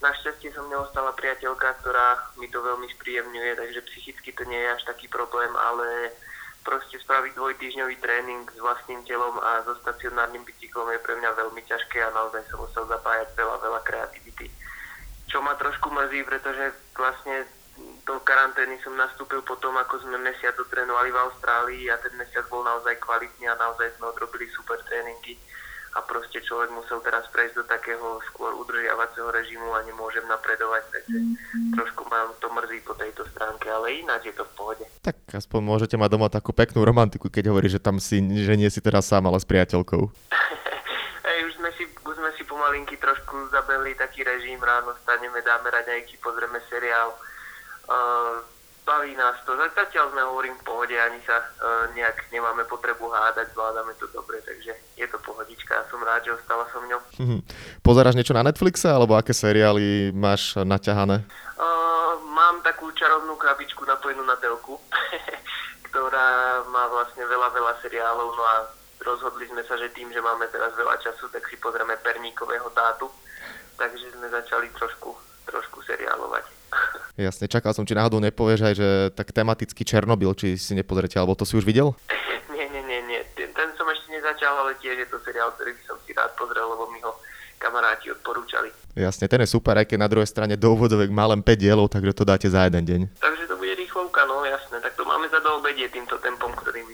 našťastie 0.02 0.54
som 0.54 0.70
neostala 0.70 1.14
priateľka, 1.18 1.82
ktorá 1.82 2.22
mi 2.38 2.48
to 2.54 2.62
veľmi 2.62 2.88
spríjemňuje, 2.98 3.52
takže 3.58 3.82
psychicky 3.90 4.30
to 4.34 4.44
nie 4.46 4.60
je 4.62 4.74
až 4.74 4.84
taký 4.86 5.10
problém, 5.10 5.50
ale 5.58 6.14
proste 6.62 7.00
spraviť 7.00 7.34
dvojtýždňový 7.34 7.96
tréning 8.04 8.44
s 8.52 8.60
vlastným 8.60 9.02
telom 9.08 9.40
a 9.40 9.64
so 9.64 9.74
stacionárnym 9.82 10.44
bicyklom 10.44 10.92
je 10.92 11.00
pre 11.00 11.16
mňa 11.16 11.32
veľmi 11.40 11.62
ťažké 11.64 12.04
a 12.04 12.14
naozaj 12.14 12.44
som 12.52 12.60
musel 12.60 12.84
zapájať 12.92 13.32
veľa, 13.40 13.58
veľa 13.64 13.82
kreativity. 13.88 14.52
Čo 15.32 15.40
ma 15.40 15.56
trošku 15.56 15.88
mrzí, 15.88 16.28
pretože 16.28 16.76
vlastne 16.96 17.48
do 18.04 18.20
karantény 18.26 18.78
som 18.84 19.00
nastúpil 19.00 19.40
po 19.46 19.56
tom, 19.64 19.78
ako 19.80 20.02
sme 20.04 20.18
mesiac 20.20 20.56
dotrénovali 20.60 21.14
v 21.14 21.22
Austrálii 21.30 21.84
a 21.88 22.00
ten 22.04 22.14
mesiac 22.20 22.44
bol 22.52 22.66
naozaj 22.66 23.00
kvalitný 23.00 23.48
a 23.48 23.60
naozaj 23.60 23.88
sme 23.96 24.12
odrobili 24.12 24.50
super 24.52 24.82
tréningy 24.86 25.40
a 25.96 26.00
proste 26.04 26.44
človek 26.44 26.70
musel 26.76 27.00
teraz 27.00 27.24
prejsť 27.32 27.56
do 27.56 27.66
takého 27.66 28.20
skôr 28.28 28.52
udržiavacieho 28.60 29.30
režimu 29.32 29.72
a 29.72 29.86
nemôžem 29.88 30.26
napredovať, 30.28 30.84
takže 30.92 31.18
mm-hmm. 31.18 31.72
trošku 31.80 32.04
ma 32.12 32.28
to 32.42 32.48
mrzí 32.52 32.80
po 32.84 32.94
tejto 32.98 33.24
stránke, 33.32 33.72
ale 33.72 34.04
ináč 34.04 34.28
je 34.28 34.36
to 34.36 34.44
v 34.44 34.54
pohode. 34.58 34.84
Tak 35.02 35.16
aspoň 35.32 35.62
môžete 35.64 35.96
mať 35.96 36.10
doma 36.12 36.28
takú 36.28 36.52
peknú 36.52 36.84
romantiku, 36.84 37.32
keď 37.32 37.54
hovorí, 37.54 37.72
že 37.72 37.80
tam 37.80 38.02
si, 38.02 38.20
že 38.20 38.54
nie 38.60 38.68
si 38.68 38.84
teraz 38.84 39.08
sám, 39.08 39.30
ale 39.32 39.40
s 39.40 39.48
priateľkou. 39.48 40.04
Hej, 41.28 41.40
už 41.48 41.54
sme 41.60 41.70
si, 41.76 41.84
už 41.88 42.16
sme 42.20 42.32
si 42.36 42.44
pomalinky 42.44 43.00
trošku 43.00 43.52
zabehli 43.54 43.96
taký 43.96 44.26
režim, 44.28 44.60
ráno 44.60 44.96
staneme, 45.04 45.40
dáme 45.44 45.68
raňajky, 45.72 46.20
pozrieme 46.20 46.60
seriál. 46.68 47.16
Uh, 47.88 48.44
baví 48.88 49.12
nás 49.20 49.36
to. 49.44 49.52
Zatiaľ 49.60 50.16
sme 50.16 50.24
hovorím 50.24 50.56
v 50.56 50.64
pohode, 50.64 50.96
ani 50.96 51.20
sa 51.28 51.44
uh, 51.44 51.92
nejak 51.92 52.32
nemáme 52.32 52.64
potrebu 52.72 53.12
hádať, 53.12 53.52
zvládame 53.52 53.92
to 54.00 54.08
dobre, 54.16 54.40
takže 54.48 54.72
je 54.96 55.08
to 55.12 55.20
pohodička. 55.20 55.84
Som 55.92 56.00
rád, 56.08 56.24
že 56.24 56.40
ostala 56.40 56.64
som 56.72 56.88
ňou. 56.88 57.04
Mhm. 57.20 57.38
Pozeráš 57.84 58.16
niečo 58.16 58.32
na 58.32 58.48
Netflixe, 58.48 58.88
alebo 58.88 59.20
aké 59.20 59.36
seriály 59.36 60.16
máš 60.16 60.56
naťahané? 60.56 61.28
Uh, 61.60 62.16
mám 62.32 62.64
takú 62.64 62.88
čarovnú 62.96 63.36
krabičku 63.36 63.84
napojenú 63.84 64.24
na 64.24 64.40
telku, 64.40 64.80
ktorá 65.92 66.64
má 66.72 66.88
vlastne 66.88 67.28
veľa, 67.28 67.52
veľa 67.52 67.74
seriálov, 67.84 68.28
no 68.32 68.44
a 68.48 68.56
rozhodli 69.04 69.52
sme 69.52 69.68
sa, 69.68 69.76
že 69.76 69.92
tým, 69.92 70.08
že 70.16 70.24
máme 70.24 70.48
teraz 70.48 70.72
veľa 70.80 70.96
času, 71.04 71.28
tak 71.28 71.44
si 71.52 71.60
pozrieme 71.60 72.00
Perníkového 72.00 72.72
tátu, 72.72 73.12
takže 73.76 74.16
sme 74.16 74.32
začali 74.32 74.72
trošku, 74.74 75.12
trošku 75.46 75.84
seriálovať. 75.84 76.57
Jasne, 77.18 77.50
čakal 77.50 77.74
som, 77.74 77.82
či 77.82 77.98
náhodou 77.98 78.22
nepovieš 78.22 78.62
aj, 78.62 78.74
že 78.78 78.88
tak 79.18 79.34
tematický 79.34 79.82
Černobyl, 79.82 80.38
či 80.38 80.54
si 80.54 80.78
nepozrete, 80.78 81.18
alebo 81.18 81.34
to 81.34 81.50
si 81.50 81.58
už 81.58 81.66
videl? 81.66 81.98
Nie, 82.54 82.70
nie, 82.74 82.82
nie, 82.86 83.02
nie. 83.06 83.22
Ten, 83.38 83.54
ten 83.54 83.70
som 83.78 83.86
ešte 83.86 84.10
nezačal, 84.10 84.50
ale 84.50 84.74
tiež 84.82 84.98
je 84.98 85.08
to 85.14 85.22
seriál, 85.22 85.54
ktorý 85.54 85.78
by 85.78 85.84
som 85.86 85.98
si 86.06 86.14
rád 86.14 86.34
pozrel, 86.34 86.66
lebo 86.66 86.90
mi 86.90 86.98
ho 87.06 87.14
kamaráti 87.62 88.10
odporúčali. 88.10 88.74
Jasne, 88.98 89.30
ten 89.30 89.46
je 89.46 89.50
super, 89.54 89.78
aj 89.78 89.86
keď 89.86 89.98
na 90.02 90.10
druhej 90.10 90.26
strane 90.26 90.58
do 90.58 90.74
úvodovek 90.74 91.14
má 91.14 91.30
len 91.30 91.46
5 91.46 91.54
dielov, 91.54 91.94
takže 91.94 92.18
to 92.18 92.24
dáte 92.26 92.50
za 92.50 92.66
jeden 92.66 92.82
deň. 92.82 93.02
Takže 93.22 93.46
to 93.46 93.56
bude 93.62 93.78
rýchlovka, 93.78 94.26
no 94.26 94.42
jasné, 94.42 94.82
tak 94.82 94.98
to 94.98 95.06
máme 95.06 95.30
za 95.30 95.38
do 95.38 95.62
obedie 95.62 95.86
týmto 95.94 96.18
tempom, 96.18 96.50
ktorým. 96.58 96.87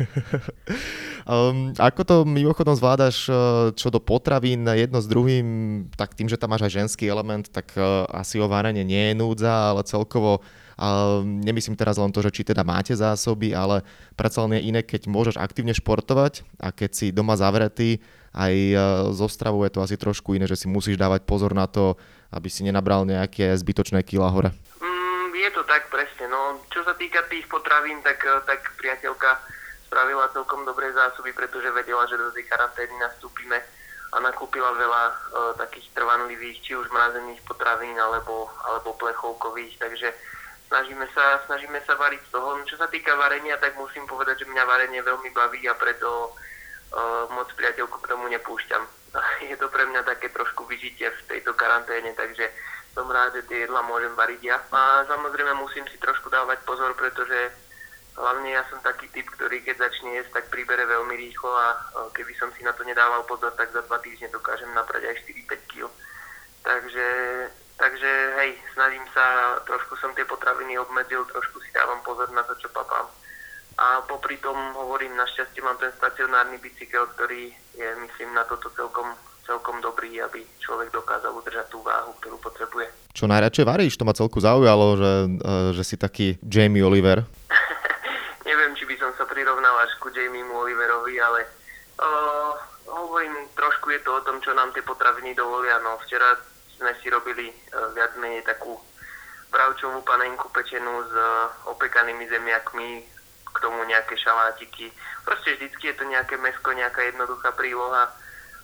um, 1.28 1.72
ako 1.76 2.00
to 2.02 2.16
mimochodom 2.24 2.74
zvládaš 2.74 3.28
uh, 3.28 3.70
čo 3.76 3.92
do 3.92 4.00
potravín 4.00 4.64
jedno 4.66 4.98
s 5.00 5.06
druhým, 5.10 5.46
tak 5.94 6.16
tým, 6.16 6.28
že 6.28 6.40
tam 6.40 6.52
máš 6.52 6.66
aj 6.68 6.84
ženský 6.84 7.08
element, 7.08 7.48
tak 7.48 7.72
uh, 7.76 8.06
asi 8.10 8.40
o 8.40 8.48
varenie 8.48 8.82
nie 8.84 9.12
je 9.12 9.18
núdza, 9.18 9.74
ale 9.74 9.86
celkovo 9.86 10.40
uh, 10.40 11.20
nemyslím 11.24 11.76
teraz 11.76 12.00
len 12.00 12.12
to, 12.12 12.24
že 12.24 12.32
či 12.32 12.42
teda 12.46 12.64
máte 12.64 12.96
zásoby, 12.96 13.52
ale 13.52 13.84
predsa 14.16 14.44
len 14.46 14.58
je 14.58 14.66
iné, 14.72 14.80
keď 14.80 15.10
môžeš 15.10 15.36
aktívne 15.36 15.76
športovať 15.76 16.46
a 16.60 16.72
keď 16.72 16.90
si 16.92 17.06
doma 17.12 17.36
zavretý, 17.36 18.00
aj 18.30 18.54
zo 19.10 19.26
stravou 19.26 19.66
je 19.66 19.74
to 19.74 19.82
asi 19.82 19.98
trošku 19.98 20.38
iné, 20.38 20.46
že 20.46 20.54
si 20.54 20.70
musíš 20.70 20.94
dávať 20.94 21.26
pozor 21.26 21.50
na 21.50 21.66
to, 21.66 21.98
aby 22.30 22.46
si 22.46 22.62
nenabral 22.62 23.02
nejaké 23.02 23.50
zbytočné 23.58 24.06
kila 24.06 24.30
hore. 24.30 24.54
Mm, 24.78 25.34
je 25.34 25.50
to 25.50 25.66
tak 25.66 25.90
presne. 25.90 26.30
No, 26.30 26.62
čo 26.70 26.86
sa 26.86 26.94
týka 26.94 27.26
tých 27.26 27.50
potravín, 27.50 27.98
tak, 28.06 28.22
tak 28.46 28.70
priateľka 28.78 29.59
spravila 29.90 30.30
celkom 30.30 30.62
dobré 30.62 30.94
zásoby, 30.94 31.34
pretože 31.34 31.66
vedela, 31.74 32.06
že 32.06 32.14
do 32.14 32.30
tej 32.30 32.46
karantény 32.46 32.94
nastúpime 33.02 33.58
a 34.14 34.16
nakúpila 34.22 34.70
veľa 34.78 35.02
e, 35.10 35.14
takých 35.58 35.90
trvanlivých, 35.98 36.62
či 36.62 36.78
už 36.78 36.86
mrazených 36.94 37.42
potravín 37.42 37.98
alebo, 37.98 38.46
alebo 38.70 38.94
plechovkových, 39.02 39.82
takže 39.82 40.14
snažíme 40.70 41.10
sa, 41.10 41.42
snažíme 41.50 41.82
sa 41.82 41.98
variť 41.98 42.22
z 42.22 42.30
toho. 42.30 42.54
No, 42.54 42.62
čo 42.70 42.78
sa 42.78 42.86
týka 42.86 43.18
varenia, 43.18 43.58
tak 43.58 43.74
musím 43.74 44.06
povedať, 44.06 44.46
že 44.46 44.50
mňa 44.50 44.62
varenie 44.62 45.02
veľmi 45.02 45.30
baví 45.34 45.66
a 45.66 45.74
preto 45.74 46.06
e, 46.06 46.30
moc 47.34 47.50
priateľku 47.58 47.98
k 47.98 48.10
tomu 48.14 48.30
nepúšťam. 48.30 48.86
Je 49.50 49.58
to 49.58 49.66
pre 49.74 49.90
mňa 49.90 50.06
také 50.06 50.30
trošku 50.30 50.70
vyžitie 50.70 51.10
v 51.10 51.20
tejto 51.26 51.50
karanténe, 51.58 52.14
takže 52.14 52.46
som 52.94 53.10
rád, 53.10 53.34
že 53.34 53.46
tie 53.50 53.66
jedla 53.66 53.82
môžem 53.82 54.14
variť 54.14 54.42
ja. 54.42 54.58
A 54.70 55.02
samozrejme 55.10 55.50
musím 55.58 55.82
si 55.90 55.98
trošku 55.98 56.30
dávať 56.30 56.62
pozor, 56.62 56.94
pretože 56.94 57.69
Hlavne 58.18 58.48
ja 58.52 58.62
som 58.68 58.82
taký 58.82 59.06
typ, 59.14 59.26
ktorý 59.38 59.62
keď 59.62 59.76
začne 59.90 60.18
jesť, 60.20 60.40
tak 60.40 60.52
príbere 60.52 60.84
veľmi 60.84 61.14
rýchlo 61.16 61.50
a 61.50 61.66
keby 62.12 62.32
som 62.36 62.50
si 62.54 62.66
na 62.66 62.74
to 62.74 62.82
nedával 62.84 63.22
pozor, 63.24 63.54
tak 63.54 63.70
za 63.70 63.80
dva 63.86 63.98
týždne 64.02 64.28
dokážem 64.34 64.68
naprať 64.74 65.08
aj 65.08 65.16
4-5 65.24 65.70
kg. 65.70 65.88
Takže, 66.60 67.08
takže 67.80 68.10
hej, 68.42 68.50
snažím 68.76 69.06
sa, 69.16 69.56
trošku 69.64 69.96
som 70.02 70.12
tie 70.12 70.26
potraviny 70.28 70.76
obmedzil, 70.76 71.24
trošku 71.30 71.62
si 71.64 71.70
dávam 71.72 72.02
pozor 72.04 72.28
na 72.34 72.44
to, 72.44 72.52
čo 72.60 72.68
papám. 72.74 73.08
A 73.80 74.04
popri 74.04 74.36
tom 74.36 74.58
hovorím, 74.76 75.16
našťastie 75.16 75.64
mám 75.64 75.80
ten 75.80 75.88
stacionárny 75.96 76.60
bicykel, 76.60 77.08
ktorý 77.16 77.48
je, 77.72 77.88
myslím, 78.04 78.36
na 78.36 78.44
toto 78.44 78.68
celkom 78.76 79.08
celkom 79.50 79.82
dobrý, 79.82 80.22
aby 80.22 80.46
človek 80.62 80.94
dokázal 80.94 81.34
udržať 81.34 81.66
tú 81.74 81.82
váhu, 81.82 82.14
ktorú 82.22 82.38
potrebuje. 82.38 82.86
Čo 83.10 83.26
najradšej 83.26 83.66
varíš? 83.66 83.98
To 83.98 84.06
ma 84.06 84.14
celku 84.14 84.38
zaujalo, 84.38 84.94
že, 84.94 85.12
e, 85.26 85.50
že 85.74 85.82
si 85.82 85.98
taký 85.98 86.38
Jamie 86.46 86.86
Oliver. 86.86 87.26
By 88.90 88.98
som 88.98 89.14
sa 89.14 89.22
prirovnal 89.22 89.86
až 89.86 89.94
ku 90.02 90.10
Jamie 90.10 90.42
Oliverovi, 90.42 91.14
ale 91.22 91.46
uh, 92.02 92.58
hovorím, 92.90 93.46
trošku 93.54 93.86
je 93.94 94.02
to 94.02 94.18
o 94.18 94.24
tom, 94.26 94.42
čo 94.42 94.50
nám 94.50 94.74
tie 94.74 94.82
potraviny 94.82 95.30
dovolia. 95.38 95.78
No, 95.78 95.94
včera 96.02 96.34
sme 96.74 96.90
si 96.98 97.06
robili 97.06 97.54
uh, 97.54 97.94
viac 97.94 98.18
menej 98.18 98.42
takú 98.42 98.74
bravčovú 99.54 100.02
panenku 100.02 100.50
pečenú 100.50 101.06
s 101.06 101.12
uh, 101.14 101.70
opekanými 101.70 102.26
zemiakmi, 102.34 103.06
k 103.46 103.56
tomu 103.62 103.78
nejaké 103.86 104.18
šalátiky. 104.18 104.90
Proste 105.22 105.54
vždycky 105.54 105.94
je 105.94 105.96
to 106.02 106.10
nejaké 106.10 106.34
mesko, 106.42 106.74
nejaká 106.74 107.14
jednoduchá 107.14 107.54
príloha. 107.54 108.10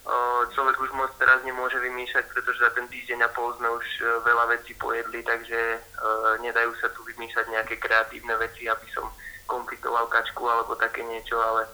Uh, 0.02 0.42
človek 0.59 0.75
už 0.75 0.90
moc 0.99 1.14
teraz 1.23 1.38
nemôže 1.47 1.78
vymýšľať, 1.78 2.35
pretože 2.35 2.66
za 2.66 2.75
ten 2.75 2.90
týždeň 2.90 3.23
a 3.23 3.30
pol 3.30 3.54
sme 3.62 3.71
už 3.78 3.87
uh, 4.02 4.26
veľa 4.26 4.59
vecí 4.59 4.75
pojedli, 4.75 5.23
takže 5.23 5.78
uh, 5.78 6.35
nedajú 6.42 6.75
sa 6.83 6.90
tu 6.90 7.06
vymýšľať 7.06 7.47
nejaké 7.47 7.78
kreatívne 7.78 8.35
veci, 8.42 8.66
aby 8.66 8.90
som 8.90 9.06
komplitoval 9.46 10.10
kačku 10.10 10.42
alebo 10.44 10.74
také 10.74 11.06
niečo, 11.06 11.38
ale 11.38 11.70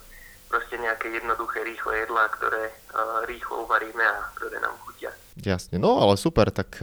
proste 0.53 0.77
nejaké 0.77 1.09
jednoduché, 1.09 1.65
rýchle 1.65 2.05
jedlá, 2.05 2.29
ktoré 2.37 2.69
rýchlo 3.25 3.65
uvaríme 3.65 4.05
a 4.05 4.29
ktoré 4.37 4.61
nám 4.61 4.77
chutia. 4.85 5.09
Jasne, 5.41 5.81
no 5.81 5.97
ale 5.97 6.21
super, 6.21 6.53
tak 6.53 6.77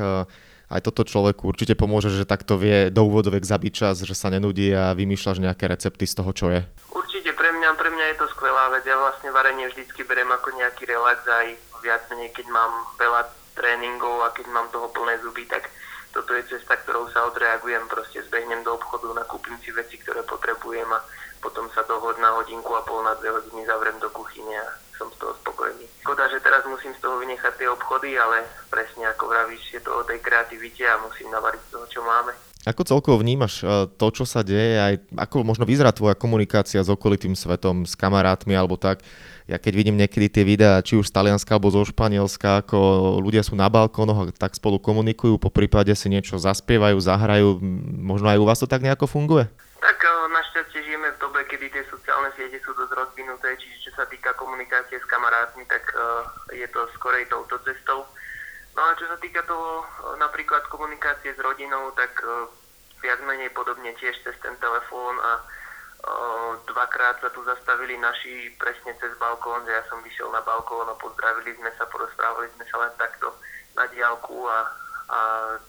aj 0.70 0.82
toto 0.86 1.02
človeku 1.06 1.50
určite 1.50 1.74
pomôže, 1.78 2.14
že 2.14 2.30
takto 2.30 2.58
vie 2.58 2.94
do 2.94 3.06
úvodovek 3.06 3.42
zabiť 3.46 3.74
čas, 3.74 4.02
že 4.06 4.18
sa 4.18 4.30
nenudí 4.34 4.70
a 4.74 4.94
vymýšľaš 4.94 5.42
nejaké 5.42 5.66
recepty 5.70 6.06
z 6.10 6.18
toho, 6.18 6.30
čo 6.34 6.46
je. 6.50 6.62
Určite 6.94 7.34
pre 7.34 7.50
mňa, 7.54 7.70
pre 7.78 7.90
mňa 7.90 8.06
je 8.14 8.18
to 8.22 8.26
skvelá 8.34 8.74
vec. 8.74 8.86
Ja 8.86 8.98
vlastne 8.98 9.30
varenie 9.34 9.70
vždycky 9.70 10.06
berem 10.06 10.30
ako 10.30 10.54
nejaký 10.58 10.86
relax 10.90 11.26
aj 11.26 11.58
viac 11.82 12.06
menej, 12.14 12.34
keď 12.38 12.50
mám 12.54 12.70
veľa 13.02 13.22
tréningov 13.58 14.26
a 14.26 14.34
keď 14.34 14.46
mám 14.50 14.70
toho 14.70 14.90
plné 14.94 15.18
zuby, 15.26 15.46
tak 15.50 15.70
toto 16.10 16.34
je 16.34 16.44
cesta, 16.50 16.78
ktorou 16.82 17.10
sa 17.14 17.30
odreagujem, 17.30 17.86
proste 17.86 18.26
zbehnem 18.26 18.66
do 18.66 18.74
obchodu, 18.76 19.14
nakúpim 19.14 19.58
si 19.62 19.70
veci, 19.70 20.02
ktoré 20.02 20.26
potrebujem 20.26 20.90
a 20.90 21.00
potom 21.40 21.70
sa 21.72 21.86
dohod 21.88 22.20
na 22.20 22.36
hodinku 22.36 22.76
a 22.76 22.84
pol 22.84 23.06
na 23.06 23.16
dve 23.22 23.32
hodiny 23.32 23.64
zavrem 23.66 23.96
do 24.02 24.10
kuchyne 24.12 24.58
a 24.60 24.68
som 25.00 25.08
z 25.16 25.18
toho 25.22 25.34
spokojný. 25.40 25.88
Škoda, 26.04 26.28
že 26.28 26.44
teraz 26.44 26.68
musím 26.68 26.92
z 26.98 27.02
toho 27.06 27.16
vynechať 27.24 27.54
tie 27.56 27.70
obchody, 27.72 28.20
ale 28.20 28.44
presne 28.68 29.08
ako 29.08 29.32
vravíš, 29.32 29.80
je 29.80 29.82
to 29.86 29.92
o 29.96 30.04
tej 30.04 30.20
kreativite 30.20 30.84
a 30.84 31.00
musím 31.00 31.32
navariť 31.32 31.64
toho, 31.72 31.86
čo 31.88 32.02
máme. 32.04 32.49
Ako 32.68 32.84
celkovo 32.84 33.24
vnímaš 33.24 33.64
e, 33.64 33.88
to, 33.96 34.12
čo 34.12 34.28
sa 34.28 34.44
deje, 34.44 34.76
aj 34.76 34.94
ako 35.16 35.48
možno 35.48 35.64
vyzerá 35.64 35.96
tvoja 35.96 36.12
komunikácia 36.12 36.84
s 36.84 36.92
okolitým 36.92 37.32
svetom, 37.32 37.88
s 37.88 37.96
kamarátmi 37.96 38.52
alebo 38.52 38.76
tak? 38.76 39.00
Ja 39.48 39.56
keď 39.56 39.74
vidím 39.80 39.96
niekedy 39.96 40.28
tie 40.28 40.44
videá, 40.44 40.84
či 40.84 41.00
už 41.00 41.08
z 41.08 41.16
Talianska 41.16 41.56
alebo 41.56 41.72
zo 41.72 41.88
Španielska, 41.88 42.68
ako 42.68 42.78
ľudia 43.24 43.48
sú 43.48 43.56
na 43.56 43.72
balkónoch 43.72 44.28
a 44.28 44.36
tak 44.36 44.60
spolu 44.60 44.76
komunikujú, 44.76 45.40
po 45.40 45.48
prípade 45.48 45.96
si 45.96 46.12
niečo 46.12 46.36
zaspievajú, 46.36 47.00
zahrajú, 47.00 47.64
možno 47.96 48.28
aj 48.28 48.40
u 48.44 48.46
vás 48.46 48.60
to 48.60 48.68
tak 48.68 48.84
nejako 48.84 49.08
funguje? 49.08 49.48
Tak 49.80 49.96
e, 50.04 50.12
našťastie 50.28 50.84
žijeme 50.84 51.16
v 51.16 51.18
dobe, 51.24 51.40
kedy 51.48 51.72
tie 51.72 51.88
sociálne 51.88 52.28
siete 52.36 52.60
sú 52.68 52.76
dosť 52.76 52.92
rozvinuté, 52.92 53.56
čiže 53.56 53.88
čo 53.88 53.92
sa 53.96 54.04
týka 54.12 54.36
komunikácie 54.36 55.00
s 55.00 55.08
kamarátmi, 55.08 55.64
tak 55.72 55.96
uh, 55.96 56.28
je 56.52 56.68
to 56.76 56.92
skorej 57.00 57.24
touto 57.32 57.56
cestou. 57.64 58.04
No 58.80 58.88
a 58.88 58.96
čo 58.96 59.12
sa 59.12 59.20
týka 59.20 59.44
toho 59.44 59.84
uh, 59.84 60.16
napríklad 60.24 60.64
komunikácie 60.72 61.36
s 61.36 61.40
rodinou, 61.44 61.92
tak 62.00 62.16
uh, 62.24 62.48
viac 63.04 63.20
menej 63.28 63.52
podobne 63.52 63.92
tiež 64.00 64.16
cez 64.24 64.40
ten 64.40 64.56
telefón 64.56 65.20
a 65.20 65.32
uh, 65.36 66.56
dvakrát 66.64 67.20
sa 67.20 67.28
tu 67.36 67.44
zastavili 67.44 68.00
naši 68.00 68.56
presne 68.56 68.96
cez 69.04 69.12
balkón, 69.20 69.68
že 69.68 69.76
ja 69.76 69.84
som 69.92 70.00
vyšiel 70.00 70.32
na 70.32 70.40
balkón 70.48 70.88
a 70.88 70.96
pozdravili 70.96 71.60
sme 71.60 71.68
sa, 71.76 71.92
porozprávali 71.92 72.48
sme 72.56 72.64
sa 72.72 72.88
len 72.88 72.94
takto 72.96 73.36
na 73.76 73.84
diálku 73.92 74.48
a, 74.48 74.72
a 75.12 75.20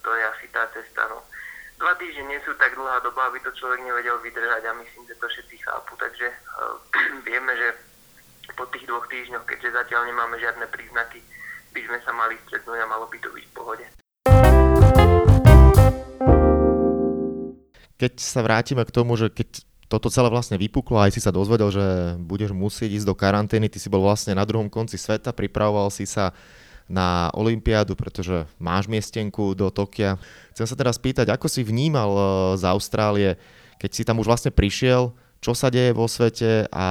to 0.07 0.15
je 0.15 0.23
asi 0.31 0.47
tá 0.55 0.71
cesta. 0.71 1.03
No 1.11 1.27
dva 1.83 1.99
týždne 1.99 2.31
nie 2.31 2.39
sú 2.47 2.55
tak 2.63 2.79
dlhá 2.79 3.03
doba, 3.03 3.27
aby 3.27 3.43
to 3.43 3.51
človek 3.59 3.83
nevedel 3.83 4.23
vydržať 4.23 4.71
a 4.71 4.79
myslím, 4.79 5.03
že 5.11 5.19
to 5.19 5.27
všetci 5.27 5.59
chápu. 5.67 5.99
Takže 5.99 6.31
uh, 6.31 6.79
vieme, 7.27 7.59
že 7.59 7.75
po 8.55 8.71
tých 8.71 8.87
dvoch 8.87 9.11
týždňoch, 9.11 9.43
keďže 9.51 9.75
zatiaľ 9.75 10.07
nemáme 10.07 10.39
žiadne 10.39 10.71
príznaky, 10.71 11.19
by 11.71 11.81
sme 11.87 11.99
sa 12.03 12.13
mali 12.15 12.35
stretnúť 12.47 12.79
a 12.83 12.87
malo 12.91 13.07
by 13.07 13.19
to 13.23 13.29
byť 13.31 13.45
v 13.45 13.53
pohode. 13.55 13.85
Keď 18.01 18.13
sa 18.17 18.41
vrátime 18.41 18.83
k 18.89 18.95
tomu, 18.95 19.15
že 19.15 19.29
keď 19.29 19.63
toto 19.91 20.07
celé 20.07 20.31
vlastne 20.31 20.55
vypuklo 20.55 21.03
aj 21.03 21.19
si 21.19 21.21
sa 21.21 21.35
dozvedel, 21.35 21.75
že 21.75 22.15
budeš 22.23 22.55
musieť 22.55 23.03
ísť 23.03 23.07
do 23.11 23.19
karantény, 23.19 23.67
ty 23.67 23.83
si 23.83 23.91
bol 23.91 24.07
vlastne 24.07 24.39
na 24.39 24.47
druhom 24.47 24.71
konci 24.71 24.95
sveta, 24.95 25.35
pripravoval 25.35 25.91
si 25.91 26.07
sa 26.07 26.31
na 26.91 27.31
Olympiádu, 27.35 27.95
pretože 27.95 28.47
máš 28.59 28.91
miestenku 28.91 29.55
do 29.55 29.71
Tokia. 29.71 30.19
Chcem 30.55 30.67
sa 30.67 30.79
teraz 30.79 30.99
spýtať, 30.99 31.31
ako 31.31 31.47
si 31.47 31.63
vnímal 31.63 32.11
eh, 32.15 32.25
z 32.59 32.63
Austrálie, 32.67 33.31
keď 33.83 33.91
si 33.91 34.03
tam 34.07 34.23
už 34.23 34.31
vlastne 34.31 34.55
prišiel, 34.55 35.11
čo 35.43 35.55
sa 35.59 35.71
deje 35.71 35.91
vo 35.91 36.07
svete 36.07 36.71
a 36.71 36.87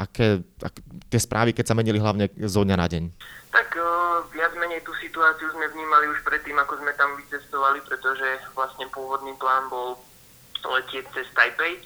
aké, 0.00 0.40
aké 0.64 0.80
tie 1.12 1.20
správy, 1.20 1.50
keď 1.52 1.72
sa 1.72 1.78
menili 1.78 2.00
hlavne 2.00 2.32
zo 2.48 2.64
dňa 2.64 2.76
na 2.76 2.86
deň? 2.88 3.04
Tak 3.52 3.68
uh, 3.76 4.24
viac 4.32 4.56
menej 4.56 4.80
tú 4.80 4.96
situáciu 4.96 5.52
sme 5.52 5.68
vnímali 5.76 6.08
už 6.08 6.24
predtým, 6.24 6.56
ako 6.56 6.80
sme 6.80 6.92
tam 6.96 7.12
vycestovali, 7.20 7.84
pretože 7.84 8.40
vlastne 8.56 8.88
pôvodný 8.88 9.36
plán 9.36 9.68
bol 9.68 10.00
letieť 10.64 11.04
cez 11.12 11.28
Taipei, 11.36 11.80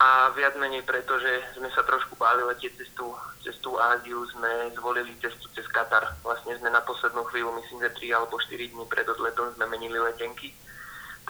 a 0.00 0.32
viac 0.32 0.56
menej 0.56 0.80
preto, 0.88 1.20
že 1.20 1.44
sme 1.52 1.68
sa 1.76 1.84
trošku 1.84 2.16
báli 2.16 2.40
letieť 2.40 2.72
cez 2.72 2.88
tú, 2.96 3.12
cez 3.44 3.52
tú 3.60 3.76
Áziu, 3.76 4.24
sme 4.32 4.72
zvolili 4.72 5.12
cestu 5.20 5.44
cez 5.52 5.68
Katar. 5.68 6.16
Vlastne 6.24 6.56
sme 6.56 6.72
na 6.72 6.80
poslednú 6.80 7.20
chvíľu, 7.28 7.52
myslím, 7.60 7.84
že 7.84 8.08
3 8.08 8.16
alebo 8.16 8.40
4 8.40 8.72
dní 8.72 8.84
pred 8.88 9.04
odletom 9.04 9.52
sme 9.60 9.68
menili 9.68 10.00
letenky. 10.00 10.56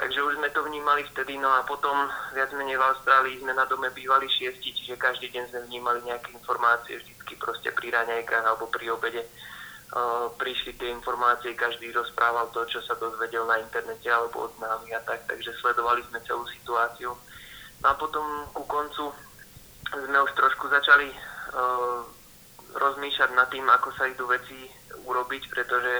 Takže 0.00 0.16
už 0.16 0.40
sme 0.40 0.48
to 0.56 0.64
vnímali 0.64 1.04
vtedy, 1.12 1.36
no 1.36 1.52
a 1.52 1.60
potom 1.68 1.92
viac 2.32 2.48
menej 2.56 2.80
v 2.80 2.88
Austrálii 2.88 3.36
sme 3.36 3.52
na 3.52 3.68
dome 3.68 3.92
bývali 3.92 4.32
šiesti, 4.32 4.72
čiže 4.72 4.96
každý 4.96 5.28
deň 5.28 5.52
sme 5.52 5.60
vnímali 5.68 6.00
nejaké 6.08 6.32
informácie, 6.32 6.96
vždycky 6.96 7.36
proste 7.36 7.68
pri 7.68 7.92
raňajkách 7.92 8.44
alebo 8.48 8.64
pri 8.72 8.96
obede. 8.96 9.28
Uh, 9.92 10.32
prišli 10.40 10.72
tie 10.80 10.88
informácie, 10.88 11.52
každý 11.52 11.92
rozprával 11.92 12.48
to, 12.48 12.64
čo 12.64 12.80
sa 12.80 12.96
dozvedel 12.96 13.44
na 13.44 13.60
internete 13.60 14.08
alebo 14.08 14.48
od 14.48 14.56
známych 14.56 14.96
a 14.96 15.04
tak, 15.04 15.20
takže 15.28 15.52
sledovali 15.60 16.00
sme 16.08 16.24
celú 16.24 16.48
situáciu. 16.48 17.12
A 17.84 17.92
potom 17.92 18.24
ku 18.56 18.64
koncu 18.64 19.12
sme 19.92 20.18
už 20.24 20.32
trošku 20.32 20.64
začali 20.72 21.12
uh, 21.12 22.00
rozmýšľať 22.72 23.30
nad 23.36 23.52
tým, 23.52 23.68
ako 23.68 23.92
sa 24.00 24.08
idú 24.08 24.24
veci 24.32 24.64
urobiť, 25.04 25.42
pretože 25.52 25.92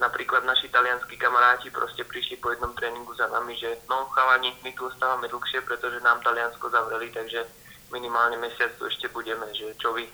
napríklad 0.00 0.48
naši 0.48 0.72
talianskí 0.72 1.20
kamaráti 1.20 1.68
proste 1.70 2.02
prišli 2.08 2.40
po 2.40 2.50
jednom 2.50 2.72
tréningu 2.72 3.12
za 3.14 3.28
nami, 3.28 3.52
že 3.54 3.84
no 3.86 4.08
chalani, 4.16 4.56
my 4.64 4.72
tu 4.72 4.88
ostávame 4.88 5.28
dlhšie, 5.28 5.60
pretože 5.68 6.00
nám 6.00 6.24
Taliansko 6.24 6.72
zavreli, 6.72 7.12
takže 7.12 7.44
minimálne 7.92 8.40
mesiac 8.40 8.72
tu 8.80 8.88
ešte 8.88 9.12
budeme, 9.12 9.44
že 9.52 9.76
čo 9.76 9.92
vy. 9.92 10.08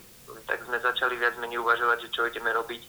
Tak 0.51 0.67
sme 0.67 0.83
začali 0.83 1.15
viac 1.17 1.39
menej 1.39 1.63
uvažovať, 1.63 1.99
že 2.03 2.13
čo 2.13 2.27
ideme 2.27 2.51
robiť 2.51 2.83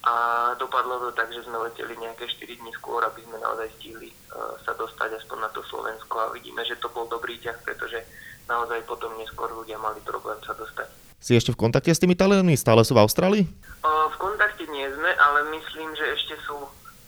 a 0.00 0.14
dopadlo 0.56 0.96
to 0.96 1.10
tak, 1.12 1.28
že 1.28 1.44
sme 1.44 1.60
leteli 1.60 1.92
nejaké 2.00 2.24
4 2.24 2.56
dní 2.56 2.72
skôr, 2.72 3.04
aby 3.04 3.20
sme 3.20 3.36
naozaj 3.36 3.68
stihli 3.76 4.08
uh, 4.08 4.56
sa 4.64 4.72
dostať 4.72 5.20
aspoň 5.20 5.38
na 5.44 5.50
to 5.52 5.60
Slovensko 5.68 6.16
a 6.16 6.32
vidíme, 6.32 6.64
že 6.64 6.80
to 6.80 6.88
bol 6.88 7.04
dobrý 7.04 7.36
ťah, 7.36 7.60
pretože 7.60 8.00
naozaj 8.48 8.80
potom 8.88 9.12
neskôr 9.20 9.52
ľudia 9.52 9.76
mali 9.76 10.00
problém 10.00 10.40
sa 10.40 10.56
dostať. 10.56 11.09
Si 11.20 11.36
ešte 11.36 11.52
v 11.52 11.60
kontakte 11.68 11.92
s 11.92 12.00
tými 12.00 12.16
Talianmi? 12.16 12.56
Stále 12.56 12.80
sú 12.80 12.96
v 12.96 13.04
Austrálii? 13.04 13.44
V 13.84 14.16
kontakte 14.16 14.64
nie 14.72 14.88
sme, 14.88 15.12
ale 15.20 15.52
myslím, 15.52 15.92
že 15.92 16.16
ešte 16.16 16.34
sú. 16.48 16.56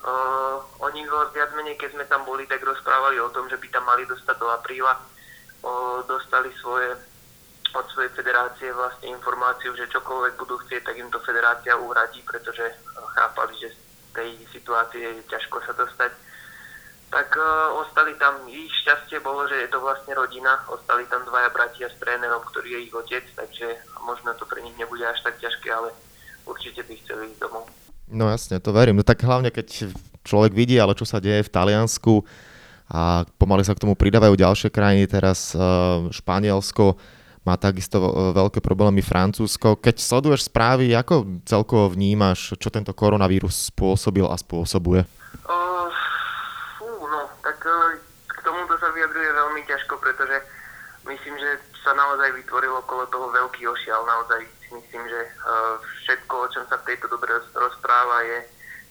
Uh, 0.05 0.61
oni 0.85 1.01
viac 1.33 1.49
menej, 1.57 1.81
keď 1.81 1.97
sme 1.97 2.05
tam 2.13 2.21
boli, 2.29 2.45
tak 2.45 2.61
rozprávali 2.61 3.17
o 3.23 3.33
tom, 3.33 3.49
že 3.49 3.57
by 3.57 3.67
tam 3.73 3.89
mali 3.89 4.05
dostať 4.05 4.37
do 4.37 4.53
apríla. 4.53 5.01
Uh, 5.65 6.05
dostali 6.05 6.53
svoje 6.61 6.93
od 7.73 7.89
svojej 7.89 8.13
federácie 8.13 8.69
vlastne 8.77 9.17
informáciu, 9.17 9.73
že 9.73 9.89
čokoľvek 9.89 10.35
budú 10.37 10.61
chcieť, 10.61 10.93
tak 10.93 10.97
im 11.01 11.09
to 11.09 11.17
federácia 11.25 11.73
uhradí, 11.73 12.21
pretože 12.29 12.69
chápali, 13.17 13.57
že 13.57 13.73
z 13.73 13.79
tej 14.13 14.31
situácie 14.53 15.01
je 15.01 15.25
ťažko 15.33 15.57
sa 15.65 15.73
dostať. 15.73 16.13
Tak 17.13 17.29
uh, 17.37 17.77
ostali 17.77 18.17
tam, 18.17 18.49
ich 18.49 18.73
šťastie 18.83 19.21
bolo, 19.21 19.45
že 19.45 19.61
je 19.61 19.69
to 19.69 19.85
vlastne 19.85 20.17
rodina, 20.17 20.65
ostali 20.73 21.05
tam 21.13 21.29
dvaja 21.29 21.53
bratia 21.53 21.93
s 21.93 21.97
trénerom, 22.01 22.41
ktorý 22.49 22.81
je 22.81 22.81
ich 22.89 22.95
otec, 22.97 23.25
takže 23.37 23.69
možno 24.01 24.33
to 24.41 24.49
pre 24.49 24.65
nich 24.65 24.73
nebude 24.81 25.05
až 25.05 25.21
tak 25.21 25.37
ťažké, 25.37 25.69
ale 25.69 25.93
určite 26.49 26.81
by 26.81 26.97
chceli 27.05 27.37
ísť 27.37 27.41
domov. 27.45 27.69
No 28.09 28.33
jasne, 28.33 28.65
to 28.65 28.73
verím. 28.73 29.01
No 29.01 29.05
tak 29.05 29.21
hlavne, 29.21 29.53
keď 29.53 29.93
človek 30.25 30.57
vidí, 30.57 30.81
ale 30.81 30.97
čo 30.97 31.05
sa 31.05 31.21
deje 31.21 31.45
v 31.45 31.53
Taliansku 31.53 32.25
a 32.93 33.25
pomaly 33.37 33.65
sa 33.65 33.77
k 33.77 33.83
tomu 33.85 33.97
pridávajú 33.97 34.37
ďalšie 34.37 34.69
krajiny, 34.69 35.05
teraz 35.09 35.57
uh, 35.57 36.09
Španielsko, 36.13 36.97
má 37.43 37.59
takisto 37.59 37.99
e, 37.99 38.11
veľké 38.39 38.63
problémy 38.63 39.03
Francúzsko. 39.03 39.75
Keď 39.75 39.99
sleduješ 39.99 40.47
správy, 40.47 40.95
ako 40.95 41.43
celkovo 41.43 41.91
vnímaš, 41.91 42.55
čo 42.55 42.71
tento 42.71 42.95
koronavírus 42.95 43.75
spôsobil 43.75 44.23
a 44.23 44.39
spôsobuje? 44.39 45.03
Uh, 45.43 45.91
fú, 46.79 46.87
no, 46.87 47.27
tak 47.43 47.59
uh, 47.67 47.99
k 48.31 48.39
tomuto 48.47 48.79
sa 48.79 48.95
vyjadruje 48.95 49.31
veľmi 49.35 49.62
ťažko, 49.73 49.97
pretože 50.05 50.37
myslím, 51.09 51.35
že 51.41 51.51
sa 51.81 51.97
naozaj 51.97 52.31
vytvoril 52.37 52.77
okolo 52.85 53.09
toho 53.09 53.33
veľký 53.33 53.65
ošial. 53.67 54.05
Naozaj 54.05 54.41
si 54.63 54.69
myslím, 54.77 55.03
že 55.09 55.21
všetko, 56.05 56.35
o 56.37 56.51
čom 56.53 56.65
sa 56.69 56.77
v 56.79 56.93
tejto 56.93 57.09
dobe 57.09 57.27
rozpráva, 57.57 58.23
je 58.23 58.39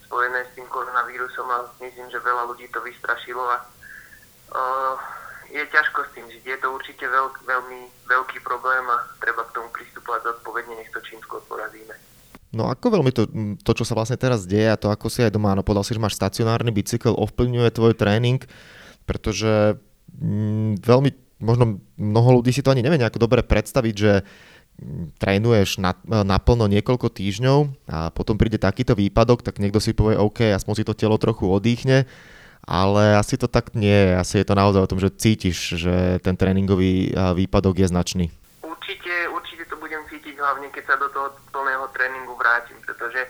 spojené 0.10 0.44
s 0.44 0.52
tým 0.60 0.68
koronavírusom 0.68 1.48
a 1.48 1.72
myslím, 1.80 2.12
že 2.12 2.20
veľa 2.20 2.52
ľudí 2.52 2.68
to 2.74 2.84
vystrašilo 2.84 3.46
a 3.48 3.58
je 5.52 5.64
ťažko 5.68 6.00
s 6.04 6.14
tým 6.16 6.28
žiť. 6.28 6.44
Je 6.48 6.58
to 6.60 6.68
určite 6.72 7.06
veľk, 7.08 7.48
veľmi 7.48 7.80
veľký 8.08 8.44
problém 8.44 8.84
a 8.92 9.08
treba 9.24 9.48
k 9.48 9.56
tomu 9.56 9.72
pristupovať 9.72 10.28
zodpovedne, 10.28 10.80
nech 10.80 10.92
to 10.92 11.00
čím 11.04 11.20
skôr 11.24 11.40
porazíme. 11.48 11.96
No 12.52 12.68
ako 12.68 13.00
veľmi 13.00 13.12
to, 13.16 13.32
to, 13.64 13.72
čo 13.72 13.88
sa 13.88 13.96
vlastne 13.96 14.20
teraz 14.20 14.44
deje 14.44 14.68
a 14.68 14.76
to, 14.76 14.92
ako 14.92 15.08
si 15.08 15.24
aj 15.24 15.32
doma, 15.32 15.56
no 15.56 15.64
povedal 15.64 15.88
si, 15.88 15.96
že 15.96 16.04
máš 16.04 16.20
stacionárny 16.20 16.76
bicykel, 16.76 17.16
ovplyvňuje 17.16 17.72
tvoj 17.72 17.96
tréning, 17.96 18.44
pretože 19.08 19.80
veľmi, 20.82 21.10
možno 21.40 21.80
mnoho 21.98 22.42
ľudí 22.42 22.52
si 22.52 22.62
to 22.62 22.72
ani 22.72 22.84
nevie 22.84 23.00
nejako 23.00 23.24
dobre 23.24 23.42
predstaviť, 23.42 23.96
že 23.96 24.22
mm, 24.22 25.18
trénuješ 25.18 25.80
na, 25.82 25.96
naplno 26.06 26.68
niekoľko 26.68 27.08
týždňov 27.10 27.60
a 27.90 28.12
potom 28.12 28.36
príde 28.36 28.62
takýto 28.62 28.94
výpadok, 28.94 29.42
tak 29.42 29.58
niekto 29.58 29.80
si 29.80 29.96
povie, 29.96 30.20
OK, 30.20 30.52
aspoň 30.52 30.74
si 30.78 30.84
to 30.88 30.98
telo 30.98 31.18
trochu 31.18 31.48
oddychne, 31.50 32.06
ale 32.62 33.18
asi 33.18 33.42
to 33.42 33.50
tak 33.50 33.74
nie. 33.74 34.14
Asi 34.14 34.38
je 34.38 34.46
to 34.46 34.54
naozaj 34.54 34.86
o 34.86 34.92
tom, 34.92 35.02
že 35.02 35.10
cítiš, 35.10 35.82
že 35.82 36.22
ten 36.22 36.38
tréningový 36.38 37.10
výpadok 37.16 37.82
je 37.82 37.88
značný. 37.90 38.26
Určite, 38.62 39.34
určite 39.34 39.66
to 39.66 39.82
budem 39.82 40.06
cítiť 40.06 40.38
hlavne, 40.38 40.70
keď 40.70 40.84
sa 40.86 40.96
do 41.02 41.10
toho 41.10 41.34
plného 41.50 41.90
tréningu 41.90 42.38
vrátim, 42.38 42.78
pretože 42.86 43.26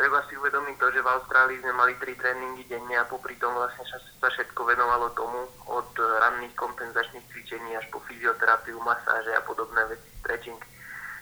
treba 0.00 0.24
si 0.24 0.32
uvedomiť 0.32 0.80
to, 0.80 0.88
že 0.96 1.04
v 1.04 1.12
Austrálii 1.12 1.60
sme 1.60 1.76
mali 1.76 1.92
tri 2.00 2.16
tréningy 2.16 2.64
denne 2.64 2.96
a 2.96 3.04
popri 3.04 3.36
tom 3.36 3.52
vlastne 3.52 3.84
sa 3.84 4.32
všetko 4.32 4.64
venovalo 4.64 5.12
tomu, 5.12 5.44
od 5.68 5.92
ranných 5.92 6.56
kompenzačných 6.56 7.28
cvičení 7.28 7.76
až 7.76 7.84
po 7.92 8.00
fyzioterapiu, 8.08 8.80
masáže 8.80 9.36
a 9.36 9.44
podobné 9.44 9.84
veci, 9.92 10.08
stretching. 10.24 10.56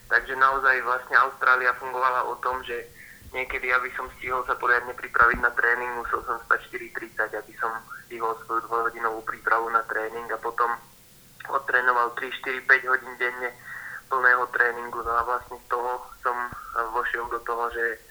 Takže 0.07 0.39
naozaj 0.39 0.87
vlastne 0.87 1.19
Austrália 1.27 1.75
fungovala 1.75 2.31
o 2.31 2.39
tom, 2.39 2.63
že 2.63 2.87
niekedy, 3.35 3.67
aby 3.75 3.91
som 3.99 4.07
stihol 4.15 4.47
sa 4.47 4.55
poriadne 4.55 4.95
pripraviť 4.95 5.39
na 5.43 5.51
tréning, 5.59 5.99
musel 5.99 6.23
som 6.23 6.39
spať 6.47 6.71
4.30, 6.71 7.35
aby 7.35 7.55
som 7.59 7.75
stihol 8.07 8.31
svoju 8.47 8.63
dvojhodinovú 8.71 9.27
prípravu 9.27 9.75
na 9.75 9.83
tréning 9.91 10.31
a 10.31 10.39
potom 10.39 10.71
odtrénoval 11.51 12.15
3, 12.15 12.31
4, 12.31 12.63
5 12.63 12.91
hodín 12.95 13.15
denne 13.19 13.51
plného 14.07 14.47
tréningu. 14.55 15.03
No 15.03 15.13
a 15.19 15.27
vlastne 15.27 15.59
z 15.59 15.67
toho 15.67 15.99
som 16.23 16.37
vošiel 16.95 17.27
do 17.27 17.43
toho, 17.43 17.67
že 17.75 18.07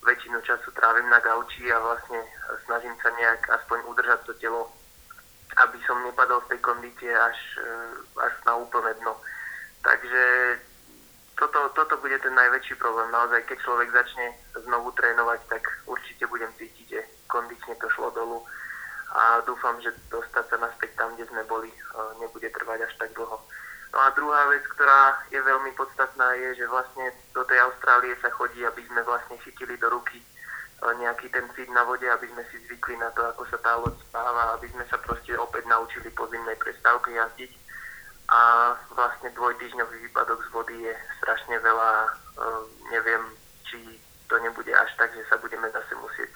väčšinu 0.00 0.40
času 0.42 0.70
trávim 0.72 1.08
na 1.08 1.20
gauči 1.20 1.68
a 1.72 1.78
vlastne 1.78 2.20
snažím 2.64 2.96
sa 3.04 3.10
nejak 3.12 3.42
aspoň 3.60 3.78
udržať 3.84 4.20
to 4.24 4.32
telo, 4.40 4.72
aby 5.60 5.78
som 5.84 6.00
nepadol 6.04 6.40
z 6.46 6.56
tej 6.56 6.60
kondície 6.64 7.12
až, 7.12 7.38
až 8.16 8.34
na 8.46 8.56
úplné 8.56 8.94
dno. 9.02 9.16
Takže 9.84 10.22
toto, 11.36 11.72
toto 11.72 11.96
bude 12.00 12.16
ten 12.20 12.34
najväčší 12.36 12.76
problém. 12.76 13.08
Naozaj, 13.12 13.44
keď 13.48 13.58
človek 13.64 13.88
začne 13.92 14.26
znovu 14.64 14.92
trénovať, 14.92 15.40
tak 15.48 15.62
určite 15.88 16.28
budem 16.28 16.52
cítiť, 16.56 16.86
že 16.88 17.00
kondične 17.28 17.76
to 17.80 17.88
šlo 17.96 18.12
dolu 18.12 18.44
a 19.10 19.40
dúfam, 19.42 19.74
že 19.82 19.90
dostať 20.06 20.44
sa 20.48 20.56
naspäť 20.60 20.94
tam, 20.94 21.10
kde 21.16 21.26
sme 21.26 21.42
boli, 21.44 21.72
nebude 22.20 22.46
trvať 22.50 22.86
až 22.86 22.92
tak 22.94 23.10
dlho. 23.16 23.40
No 23.90 23.98
a 23.98 24.14
druhá 24.14 24.46
vec, 24.54 24.62
ktorá 24.70 25.18
je 25.34 25.40
veľmi 25.42 25.74
podstatná, 25.74 26.34
je, 26.38 26.62
že 26.62 26.70
vlastne 26.70 27.10
do 27.34 27.42
tej 27.42 27.58
Austrálie 27.66 28.14
sa 28.22 28.30
chodí, 28.30 28.62
aby 28.62 28.86
sme 28.86 29.02
vlastne 29.02 29.34
chytili 29.42 29.74
do 29.78 29.90
ruky 29.90 30.22
nejaký 30.80 31.28
ten 31.28 31.44
cít 31.52 31.68
na 31.76 31.84
vode, 31.84 32.08
aby 32.08 32.24
sme 32.32 32.40
si 32.48 32.56
zvykli 32.64 32.96
na 32.96 33.12
to, 33.12 33.20
ako 33.20 33.44
sa 33.52 33.58
tá 33.60 33.76
loď 33.76 33.92
spáva, 34.08 34.56
aby 34.56 34.64
sme 34.72 34.84
sa 34.88 34.96
proste 34.96 35.36
opäť 35.36 35.68
naučili 35.68 36.08
po 36.16 36.24
zimnej 36.32 36.56
prestávke 36.56 37.12
jazdiť 37.12 37.52
a 38.32 38.72
vlastne 38.96 39.28
dvojtýždňový 39.36 39.96
výpadok 40.08 40.40
z 40.40 40.48
vody 40.54 40.76
je 40.88 40.94
strašne 41.20 41.56
veľa. 41.60 41.90
Uh, 42.40 42.64
neviem, 42.88 43.22
či 43.68 43.76
to 44.30 44.40
nebude 44.40 44.72
až 44.72 44.88
tak, 44.96 45.12
že 45.12 45.26
sa 45.28 45.36
budeme 45.36 45.68
zase 45.68 45.92
musieť 46.00 46.30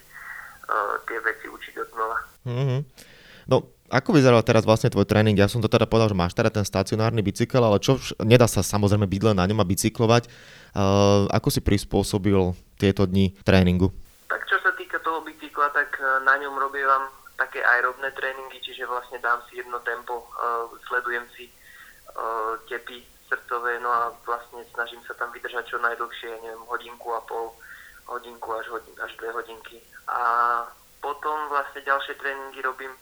uh, 0.69 1.01
tie 1.09 1.17
veci 1.25 1.47
učiť 1.49 1.75
od 1.81 1.89
znova. 1.97 2.19
Mm-hmm. 2.45 2.81
No, 3.49 3.57
ako 3.93 4.17
vyzeral 4.17 4.41
teraz 4.45 4.65
vlastne 4.65 4.89
tvoj 4.89 5.05
tréning? 5.05 5.37
Ja 5.37 5.51
som 5.51 5.61
to 5.61 5.69
teda 5.69 5.85
povedal, 5.85 6.13
že 6.13 6.17
máš 6.17 6.33
teda 6.33 6.49
ten 6.49 6.65
stacionárny 6.65 7.21
bicykel, 7.21 7.61
ale 7.61 7.81
čo, 7.81 8.01
nedá 8.25 8.49
sa 8.49 8.65
samozrejme 8.65 9.05
byť 9.05 9.23
len 9.29 9.37
na 9.37 9.45
ňom 9.45 9.61
a 9.61 9.69
bicyklovať. 9.69 10.29
Uh, 10.73 11.29
ako 11.29 11.49
si 11.53 11.61
prispôsobil 11.61 12.57
tieto 12.81 13.05
dni 13.05 13.37
tréningu? 13.45 13.93
Tak 14.31 14.45
čo 14.49 14.57
sa 14.65 14.73
týka 14.75 14.99
toho 15.05 15.21
bicykla, 15.23 15.69
tak 15.77 16.01
na 16.25 16.35
ňom 16.41 16.57
robievam 16.57 17.13
také 17.35 17.61
aerobné 17.61 18.15
tréningy, 18.15 18.63
čiže 18.63 18.87
vlastne 18.87 19.19
dám 19.19 19.43
si 19.51 19.59
jedno 19.59 19.79
tempo, 19.83 20.27
uh, 20.39 20.71
sledujem 20.89 21.27
si 21.35 21.51
tepy 22.71 23.03
srdcové, 23.27 23.83
no 23.83 23.91
a 23.91 24.15
vlastne 24.23 24.63
snažím 24.71 25.03
sa 25.03 25.19
tam 25.19 25.35
vydržať 25.35 25.67
čo 25.67 25.83
najdlhšie, 25.83 26.31
neviem, 26.47 26.63
hodinku 26.71 27.11
a 27.11 27.21
pol, 27.27 27.51
hodinku 28.07 28.55
až, 28.55 28.71
hodin, 28.71 28.95
až 29.03 29.11
dve 29.19 29.35
hodinky. 29.35 29.83
A 30.07 30.23
potom 31.03 31.35
vlastne 31.51 31.83
ďalšie 31.83 32.15
tréningy 32.23 32.63
robím 32.63 32.95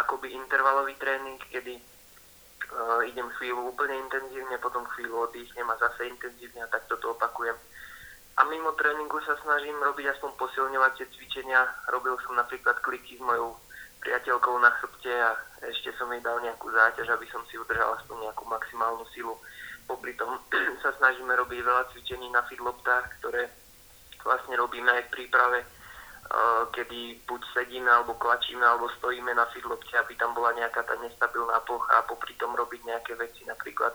akoby 0.00 0.32
intervalový 0.32 0.94
tréning, 0.96 1.36
kedy 1.52 1.76
uh, 1.76 3.00
idem 3.04 3.28
chvíľu 3.36 3.72
úplne 3.72 3.96
intenzívne, 4.08 4.56
potom 4.62 4.84
chvíľu 4.96 5.28
oddychnem 5.28 5.68
a 5.68 5.76
zase 5.76 6.08
intenzívne 6.08 6.64
a 6.64 6.72
takto 6.72 6.96
to 6.96 7.12
opakujem. 7.12 7.56
A 8.32 8.48
mimo 8.48 8.72
tréningu 8.72 9.20
sa 9.28 9.36
snažím 9.44 9.76
robiť 9.76 10.16
aspoň 10.16 10.30
posilňovacie 10.40 11.04
cvičenia. 11.12 11.68
Robil 11.92 12.16
som 12.24 12.32
napríklad 12.32 12.80
kliky 12.80 13.20
s 13.20 13.22
mojou 13.22 13.60
priateľkou 14.00 14.56
na 14.56 14.72
chrbte 14.80 15.12
a 15.12 15.36
ešte 15.68 15.92
som 16.00 16.08
jej 16.10 16.24
dal 16.24 16.40
nejakú 16.40 16.72
záťaž, 16.72 17.12
aby 17.12 17.28
som 17.28 17.44
si 17.52 17.60
udržal 17.60 17.92
aspoň 18.00 18.24
nejakú 18.24 18.48
maximálnu 18.48 19.04
silu. 19.12 19.36
Popri 19.84 20.16
tom 20.16 20.40
sa 20.82 20.96
snažíme 20.96 21.36
robiť 21.44 21.60
veľa 21.60 21.92
cvičení 21.92 22.32
na 22.32 22.40
fidloptách, 22.48 23.20
ktoré 23.20 23.52
vlastne 24.24 24.56
robíme 24.56 24.88
aj 24.88 25.02
v 25.06 25.12
príprave, 25.12 25.60
kedy 26.72 27.20
buď 27.28 27.42
sedíme, 27.52 27.90
alebo 27.92 28.16
klačíme, 28.16 28.64
alebo 28.64 28.88
stojíme 28.96 29.32
na 29.36 29.44
fidlopte, 29.52 29.92
aby 30.00 30.16
tam 30.16 30.32
bola 30.32 30.56
nejaká 30.56 30.80
tá 30.88 30.96
nestabilná 31.04 31.60
plocha 31.68 31.92
a 32.00 32.06
popri 32.08 32.32
tom 32.40 32.56
robiť 32.56 32.80
nejaké 32.88 33.12
veci. 33.20 33.44
Napríklad 33.44 33.92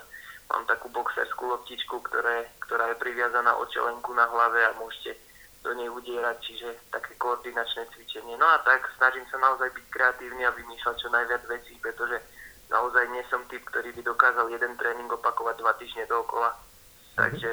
mám 0.53 0.63
takú 0.69 0.87
boxerskú 0.93 1.49
loptičku, 1.49 1.97
ktoré, 2.05 2.45
ktorá 2.69 2.93
je 2.93 3.01
priviazaná 3.01 3.57
o 3.57 3.65
čelenku 3.67 4.13
na 4.13 4.29
hlave 4.29 4.61
a 4.69 4.77
môžete 4.77 5.17
do 5.65 5.73
nej 5.73 5.89
udierať, 5.89 6.37
čiže 6.45 6.69
také 6.93 7.17
koordinačné 7.17 7.89
cvičenie. 7.91 8.37
No 8.37 8.45
a 8.45 8.61
tak 8.61 8.85
snažím 8.95 9.25
sa 9.33 9.41
naozaj 9.41 9.73
byť 9.73 9.85
kreatívny 9.89 10.45
a 10.45 10.53
vymýšľať 10.53 10.95
čo 11.01 11.09
najviac 11.09 11.43
vecí, 11.49 11.73
pretože 11.81 12.21
naozaj 12.69 13.09
nie 13.09 13.23
som 13.27 13.41
typ, 13.49 13.65
ktorý 13.65 13.91
by 13.97 14.01
dokázal 14.05 14.47
jeden 14.53 14.77
tréning 14.77 15.09
opakovať 15.09 15.55
dva 15.57 15.73
týždne 15.75 16.05
dookola. 16.05 16.53
Takže 17.17 17.51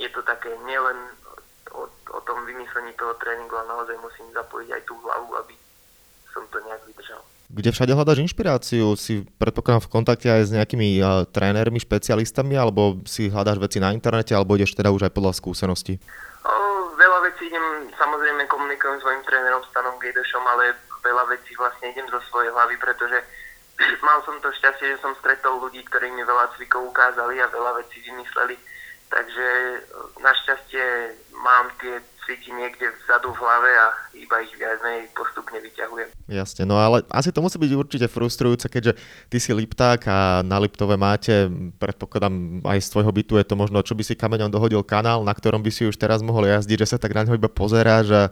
je 0.00 0.08
to 0.08 0.24
také 0.24 0.56
nielen 0.64 0.96
o, 1.70 1.86
o 1.86 2.20
tom 2.26 2.42
vymyslení 2.42 2.90
toho 2.98 3.14
tréningu, 3.22 3.54
ale 3.54 3.70
naozaj 3.70 3.96
musím 4.02 4.26
zapojiť 4.34 4.68
aj 4.74 4.82
tú 4.82 4.94
hlavu, 4.98 5.28
aby 5.38 5.54
som 6.34 6.42
to 6.50 6.58
nejak 6.66 6.82
vydržal. 6.90 7.22
Kde 7.52 7.70
všade 7.70 7.92
hľadaš 7.92 8.24
inšpiráciu? 8.24 8.96
Si 8.96 9.28
predpokladám 9.36 9.84
v 9.84 9.92
kontakte 9.92 10.26
aj 10.32 10.42
s 10.48 10.50
nejakými 10.56 11.04
uh, 11.04 11.28
trénermi, 11.28 11.76
špecialistami, 11.76 12.56
alebo 12.56 12.96
si 13.04 13.28
hľadáš 13.28 13.60
veci 13.60 13.76
na 13.76 13.92
internete, 13.92 14.32
alebo 14.32 14.56
ideš 14.56 14.72
teda 14.72 14.88
už 14.88 15.06
aj 15.06 15.12
podľa 15.12 15.36
skúseností? 15.36 16.00
vecí 17.22 17.48
idem, 17.48 17.90
samozrejme 17.98 18.50
komunikujem 18.50 18.98
s 18.98 19.02
svojim 19.02 19.22
trénerom 19.26 19.62
Stanom 19.70 19.96
Gejdošom, 20.02 20.44
ale 20.46 20.74
veľa 21.02 21.24
vecí 21.30 21.54
vlastne 21.58 21.90
idem 21.90 22.06
zo 22.10 22.20
svojej 22.30 22.50
hlavy, 22.50 22.76
pretože 22.78 23.18
mal 24.06 24.22
som 24.26 24.36
to 24.42 24.50
šťastie, 24.50 24.94
že 24.94 25.02
som 25.02 25.14
stretol 25.18 25.62
ľudí, 25.62 25.82
ktorí 25.86 26.10
mi 26.10 26.22
veľa 26.26 26.54
cvikov 26.54 26.86
ukázali 26.90 27.38
a 27.42 27.50
veľa 27.50 27.82
vecí 27.82 27.98
vymysleli. 28.04 28.54
Takže 29.12 29.48
našťastie 30.24 30.84
mám 31.36 31.68
tie 31.76 32.00
cviky 32.24 32.54
niekde 32.54 32.86
vzadu 33.02 33.34
v 33.34 33.40
hlave 33.42 33.70
a 33.76 33.86
iba 34.14 34.36
ich 34.40 34.54
viac 34.56 34.78
menej 34.80 35.10
postupne 35.12 35.58
vyťahujem. 35.58 36.08
Jasne, 36.30 36.62
no 36.64 36.78
ale 36.78 37.02
asi 37.10 37.34
to 37.34 37.42
musí 37.42 37.58
byť 37.58 37.72
určite 37.74 38.06
frustrujúce, 38.06 38.70
keďže 38.70 38.96
ty 39.28 39.36
si 39.42 39.50
Lipták 39.50 40.00
a 40.06 40.40
na 40.46 40.56
Liptove 40.62 40.94
máte, 40.94 41.50
predpokladám 41.76 42.64
aj 42.64 42.78
z 42.78 42.88
tvojho 42.94 43.12
bytu 43.12 43.34
je 43.36 43.44
to 43.44 43.58
možno, 43.58 43.82
čo 43.82 43.98
by 43.98 44.06
si 44.06 44.14
kameňom 44.14 44.54
dohodil 44.54 44.80
kanál, 44.86 45.26
na 45.26 45.34
ktorom 45.34 45.60
by 45.60 45.70
si 45.74 45.84
už 45.84 45.98
teraz 45.98 46.22
mohol 46.22 46.46
jazdiť, 46.46 46.86
že 46.86 46.90
sa 46.94 46.98
tak 47.02 47.12
na 47.12 47.26
ňo 47.26 47.36
iba 47.36 47.50
pozeráš 47.50 48.06
a 48.14 48.22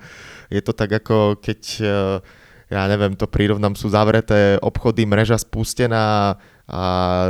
je 0.49 0.63
to 0.63 0.73
tak 0.73 1.03
ako 1.03 1.37
keď 1.43 1.61
eh, 1.83 1.91
ja 2.71 2.87
neviem, 2.87 3.19
to 3.19 3.27
prírovnám, 3.27 3.75
sú 3.75 3.91
zavreté 3.91 4.57
obchody, 4.63 5.03
mreža 5.05 5.43
spustená 5.43 6.39
a 6.71 6.83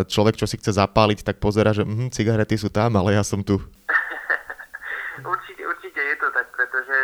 človek, 0.04 0.36
čo 0.36 0.44
si 0.44 0.60
chce 0.60 0.76
zapáliť, 0.76 1.24
tak 1.24 1.40
pozera, 1.40 1.72
že 1.72 1.82
hm, 1.82 2.12
cigarety 2.12 2.60
sú 2.60 2.68
tam, 2.68 2.92
ale 3.00 3.16
ja 3.16 3.24
som 3.24 3.40
tu. 3.40 3.56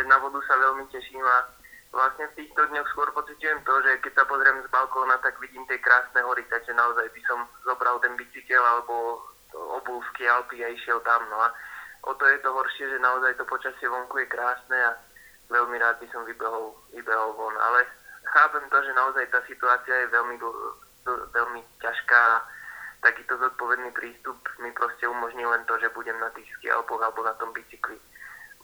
na 0.07 0.17
vodu 0.23 0.39
sa 0.47 0.55
veľmi 0.55 0.87
teším 0.89 1.21
a 1.21 1.37
vlastne 1.91 2.25
v 2.31 2.37
týchto 2.41 2.61
dňoch 2.71 2.87
skôr 2.95 3.09
pocitujem 3.11 3.59
to, 3.61 3.73
že 3.83 4.01
keď 4.01 4.13
sa 4.17 4.23
pozriem 4.25 4.57
z 4.63 4.67
balkóna, 4.71 5.19
tak 5.19 5.35
vidím 5.43 5.67
tie 5.67 5.77
krásne 5.83 6.23
hory, 6.23 6.41
takže 6.47 6.73
naozaj 6.73 7.05
by 7.11 7.21
som 7.27 7.39
zobral 7.67 7.99
ten 7.99 8.15
bicykel 8.15 8.63
alebo 8.63 9.21
obulský 9.53 10.25
Alpy 10.25 10.63
a 10.63 10.71
išiel 10.71 11.03
tam. 11.03 11.21
No 11.29 11.37
a 11.43 11.49
o 12.07 12.13
to 12.15 12.23
je 12.25 12.39
to 12.39 12.49
horšie, 12.49 12.85
že 12.87 13.03
naozaj 13.03 13.35
to 13.35 13.45
počasie 13.45 13.87
vonku 13.87 14.17
je 14.23 14.27
krásne 14.31 14.77
a 14.77 14.91
veľmi 15.51 15.75
rád 15.79 15.99
by 15.99 16.07
som 16.11 16.23
vybehol, 16.23 16.75
vybehol 16.95 17.31
von. 17.35 17.55
Ale 17.55 17.87
chápem 18.33 18.63
to, 18.69 18.77
že 18.83 18.91
naozaj 18.97 19.25
tá 19.31 19.39
situácia 19.47 19.95
je 20.05 20.13
veľmi, 20.13 20.35
veľmi 21.33 21.61
ťažká 21.79 22.19
a 22.19 22.43
takýto 23.01 23.37
zodpovedný 23.37 23.93
prístup 23.93 24.37
mi 24.59 24.73
proste 24.73 25.05
umožní 25.05 25.45
len 25.45 25.61
to, 25.69 25.77
že 25.77 25.93
budem 25.93 26.17
na 26.17 26.33
tých 26.33 26.49
skialpoch 26.59 26.99
alebo 26.99 27.21
na 27.23 27.33
tom 27.37 27.53
bicykli 27.53 27.95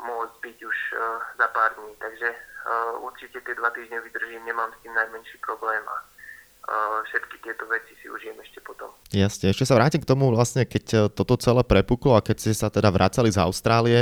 môcť 0.02 0.36
byť 0.41 0.58
už 0.65 0.78
uh, 0.97 1.21
za 1.38 1.47
pár 1.54 1.71
dní. 1.80 1.93
Takže 2.02 2.28
uh, 2.34 3.06
určite 3.06 3.39
tie 3.39 3.56
dva 3.56 3.69
týždne 3.71 4.04
vydržím, 4.04 4.43
nemám 4.43 4.73
s 4.73 4.82
tým 4.84 4.91
najmenší 4.91 5.38
problém 5.39 5.80
a 5.86 5.97
uh, 6.02 6.99
všetky 7.08 7.39
tieto 7.45 7.63
veci 7.69 7.93
si 8.02 8.10
užijem 8.10 8.36
ešte 8.41 8.60
potom. 8.65 8.91
Jasne, 9.13 9.54
ešte 9.54 9.69
sa 9.69 9.78
vrátim 9.78 10.02
k 10.02 10.10
tomu 10.10 10.34
vlastne, 10.34 10.65
keď 10.67 11.13
toto 11.13 11.38
celé 11.39 11.62
prepuklo 11.63 12.17
a 12.17 12.26
keď 12.26 12.36
ste 12.41 12.54
sa 12.58 12.67
teda 12.73 12.89
vracali 12.89 13.30
z 13.32 13.39
Austrálie, 13.39 13.99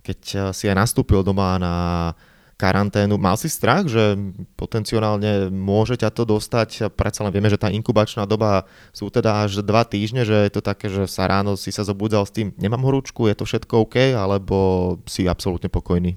keď 0.00 0.52
si 0.54 0.64
aj 0.70 0.76
nastúpil 0.78 1.20
doma 1.26 1.58
na 1.60 1.74
karanténu. 2.54 3.18
Mal 3.18 3.34
si 3.34 3.50
strach, 3.50 3.90
že 3.90 4.14
potenciálne 4.54 5.50
môže 5.50 5.98
ťa 5.98 6.10
to 6.14 6.22
dostať? 6.22 6.94
Predsa 6.94 7.26
len 7.26 7.34
vieme, 7.34 7.50
že 7.50 7.58
tá 7.58 7.68
inkubačná 7.68 8.24
doba 8.24 8.64
sú 8.94 9.10
teda 9.10 9.46
až 9.46 9.60
dva 9.66 9.82
týždne, 9.82 10.22
že 10.22 10.46
je 10.46 10.52
to 10.54 10.62
také, 10.62 10.86
že 10.86 11.10
sa 11.10 11.26
ráno 11.26 11.58
si 11.58 11.74
sa 11.74 11.82
zobudzal 11.82 12.24
s 12.24 12.32
tým, 12.32 12.54
nemám 12.56 12.86
horúčku, 12.86 13.26
je 13.26 13.36
to 13.36 13.44
všetko 13.44 13.90
OK, 13.90 14.14
alebo 14.14 14.56
si 15.10 15.26
absolútne 15.26 15.66
pokojný? 15.66 16.14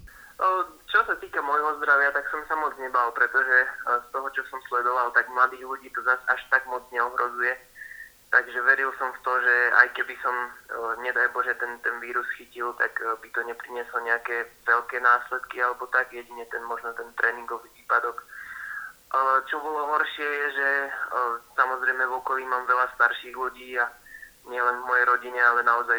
Čo 0.88 1.04
sa 1.04 1.20
týka 1.20 1.44
môjho 1.44 1.78
zdravia, 1.84 2.10
tak 2.16 2.26
som 2.32 2.42
sa 2.48 2.56
moc 2.58 2.74
nebal, 2.80 3.12
pretože 3.14 3.58
z 3.86 4.08
toho, 4.10 4.26
čo 4.34 4.42
som 4.50 4.58
sledoval, 4.72 5.12
tak 5.14 5.30
mladých 5.30 5.62
ľudí 5.68 5.92
to 5.94 6.02
zase 6.02 6.24
až 6.32 6.42
tak 6.50 6.64
moc 6.72 6.82
neohrozuje 6.90 7.54
Takže 8.38 8.62
veril 8.62 8.94
som 9.02 9.10
v 9.18 9.24
to, 9.26 9.34
že 9.42 9.56
aj 9.82 9.88
keby 9.98 10.14
som, 10.22 10.30
e, 10.30 10.50
nedaj 11.02 11.34
Bože, 11.34 11.58
ten, 11.58 11.74
ten 11.82 11.98
vírus 11.98 12.30
chytil, 12.38 12.70
tak 12.78 12.94
e, 13.02 13.18
by 13.18 13.34
to 13.34 13.42
neprinieslo 13.42 13.98
nejaké 14.06 14.46
veľké 14.62 15.02
následky 15.02 15.58
alebo 15.58 15.90
tak, 15.90 16.14
jedine 16.14 16.46
ten 16.54 16.62
možno 16.70 16.94
ten 16.94 17.10
tréningový 17.18 17.66
výpadok. 17.74 18.22
E, 18.22 18.26
čo 19.50 19.58
bolo 19.58 19.90
horšie 19.90 20.22
je, 20.22 20.48
že 20.54 20.70
samozrejme 21.58 22.06
v 22.06 22.14
okolí 22.22 22.46
mám 22.46 22.70
veľa 22.70 22.94
starších 22.94 23.34
ľudí 23.34 23.74
a 23.82 23.90
nielen 24.46 24.86
v 24.86 24.88
mojej 24.94 25.06
rodine, 25.10 25.42
ale 25.42 25.66
naozaj 25.66 25.98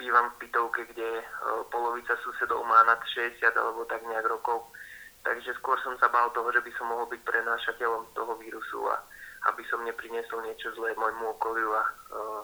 bývam 0.00 0.32
v 0.32 0.38
pitovke, 0.40 0.88
kde 0.88 1.20
polovica 1.68 2.16
susedov 2.24 2.64
má 2.64 2.80
nad 2.88 2.96
60 3.04 3.44
alebo 3.60 3.84
tak 3.84 4.00
nejak 4.08 4.24
rokov. 4.24 4.72
Takže 5.20 5.52
skôr 5.60 5.76
som 5.84 5.92
sa 6.00 6.08
bál 6.08 6.32
toho, 6.32 6.48
že 6.48 6.64
by 6.64 6.72
som 6.80 6.88
mohol 6.88 7.04
byť 7.12 7.20
prenášateľom 7.28 8.08
toho 8.16 8.32
vírusu 8.40 8.88
a 8.88 8.96
aby 9.48 9.62
som 9.72 9.80
nepriniesol 9.86 10.44
niečo 10.44 10.68
zlé 10.76 10.92
môjmu 11.00 11.32
okoliu 11.36 11.72
a 11.72 11.84
uh, 12.12 12.42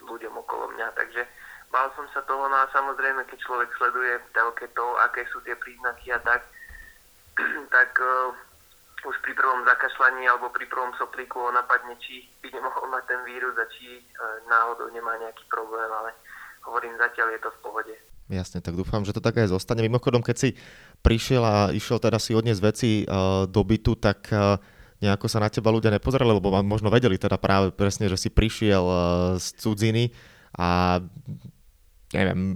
ľuďom 0.00 0.32
okolo 0.40 0.72
mňa. 0.72 0.88
Takže 0.96 1.22
bál 1.68 1.92
som 1.92 2.08
sa 2.16 2.24
toho, 2.24 2.48
no 2.48 2.56
a 2.56 2.72
samozrejme, 2.72 3.24
keď 3.28 3.38
človek 3.44 3.70
sleduje 3.76 4.16
v 4.16 4.32
telke 4.32 4.66
to, 4.72 4.86
aké 5.04 5.28
sú 5.28 5.44
tie 5.44 5.52
príznaky 5.56 6.12
a 6.16 6.20
tak, 6.24 6.48
tak 7.76 7.90
uh, 8.00 8.32
už 9.04 9.16
pri 9.20 9.34
prvom 9.36 9.66
zakašľaní 9.68 10.24
alebo 10.30 10.48
pri 10.54 10.64
prvom 10.72 10.94
soplíku 10.96 11.36
ho 11.36 11.50
napadne, 11.52 11.98
či 12.00 12.24
by 12.40 12.48
nemohol 12.48 12.88
mať 12.88 13.04
ten 13.12 13.20
vírus 13.28 13.52
a 13.60 13.66
či 13.68 14.00
uh, 14.00 14.40
náhodou 14.48 14.88
nemá 14.94 15.18
nejaký 15.20 15.44
problém, 15.52 15.88
ale 15.90 16.16
hovorím, 16.64 16.96
zatiaľ 16.96 17.36
je 17.36 17.40
to 17.42 17.50
v 17.50 17.60
pohode. 17.60 17.94
Jasne, 18.32 18.64
tak 18.64 18.78
dúfam, 18.78 19.04
že 19.04 19.12
to 19.12 19.20
tak 19.20 19.36
aj 19.36 19.52
zostane. 19.52 19.84
Mimochodom, 19.84 20.24
keď 20.24 20.36
si 20.38 20.50
prišiel 21.04 21.42
a 21.44 21.56
išiel 21.74 22.00
teda 22.00 22.16
si 22.16 22.32
odniesť 22.32 22.62
veci 22.64 22.90
uh, 23.04 23.44
do 23.44 23.60
bytu, 23.60 23.92
tak 24.00 24.32
uh, 24.32 24.56
nejako 25.02 25.26
sa 25.26 25.42
na 25.42 25.50
teba 25.50 25.74
ľudia 25.74 25.90
nepozerali, 25.90 26.30
lebo 26.30 26.54
možno 26.62 26.86
vedeli 26.86 27.18
teda 27.18 27.34
práve 27.34 27.74
presne, 27.74 28.06
že 28.06 28.16
si 28.16 28.30
prišiel 28.30 28.84
eh, 28.86 28.98
z 29.42 29.46
cudziny 29.58 30.04
a 30.54 31.02
neviem, 32.14 32.54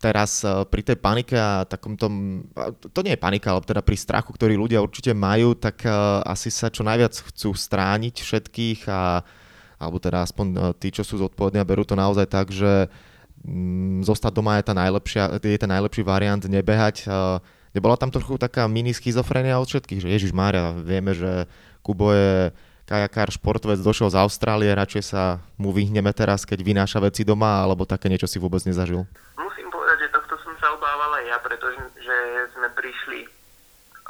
teraz 0.00 0.42
eh, 0.48 0.64
pri 0.64 0.82
tej 0.82 0.96
panike 0.96 1.36
a 1.36 1.68
takom 1.68 2.00
tom, 2.00 2.44
to 2.80 3.04
nie 3.04 3.12
je 3.14 3.20
panika, 3.20 3.52
ale 3.52 3.68
teda 3.68 3.84
pri 3.84 4.00
strachu, 4.00 4.32
ktorý 4.32 4.56
ľudia 4.56 4.80
určite 4.80 5.12
majú, 5.12 5.52
tak 5.52 5.84
eh, 5.84 5.92
asi 6.24 6.48
sa 6.48 6.72
čo 6.72 6.80
najviac 6.80 7.12
chcú 7.12 7.52
strániť 7.52 8.14
všetkých 8.16 8.80
a 8.88 9.22
alebo 9.78 10.02
teda 10.02 10.26
aspoň 10.26 10.74
tí, 10.82 10.90
čo 10.90 11.06
sú 11.06 11.22
zodpovední 11.22 11.62
a 11.62 11.68
berú 11.68 11.86
to 11.86 11.94
naozaj 11.94 12.26
tak, 12.26 12.50
že 12.50 12.90
mm, 13.46 14.02
zostať 14.02 14.34
doma 14.34 14.58
je, 14.58 14.66
tá 14.66 14.74
najlepšia, 14.74 15.38
je 15.38 15.54
ten 15.54 15.70
najlepší 15.70 16.02
variant, 16.02 16.42
nebehať. 16.42 17.06
Nebola 17.78 17.94
tam 17.94 18.10
trochu 18.10 18.34
taká 18.42 18.66
mini 18.66 18.90
schizofrenia 18.90 19.54
od 19.62 19.70
všetkých, 19.70 20.02
že 20.02 20.10
Ježiš 20.10 20.34
Mária, 20.34 20.74
vieme, 20.74 21.14
že 21.14 21.46
Kubo 21.86 22.10
je 22.10 22.50
kajakár, 22.90 23.30
športovec, 23.30 23.78
došiel 23.78 24.10
z 24.10 24.18
Austrálie, 24.18 24.74
radšej 24.74 25.14
sa 25.14 25.38
mu 25.54 25.70
vyhneme 25.70 26.10
teraz, 26.10 26.42
keď 26.42 26.58
vynáša 26.66 26.98
veci 26.98 27.22
doma, 27.22 27.62
alebo 27.62 27.86
také 27.86 28.10
niečo 28.10 28.26
si 28.26 28.42
vôbec 28.42 28.58
nezažil? 28.66 29.06
Musím 29.38 29.70
povedať, 29.70 30.10
že 30.10 30.10
tohto 30.10 30.34
som 30.42 30.58
sa 30.58 30.74
obával 30.74 31.22
aj 31.22 31.24
ja, 31.30 31.38
pretože 31.38 31.78
že 32.02 32.16
sme 32.58 32.66
prišli 32.74 33.30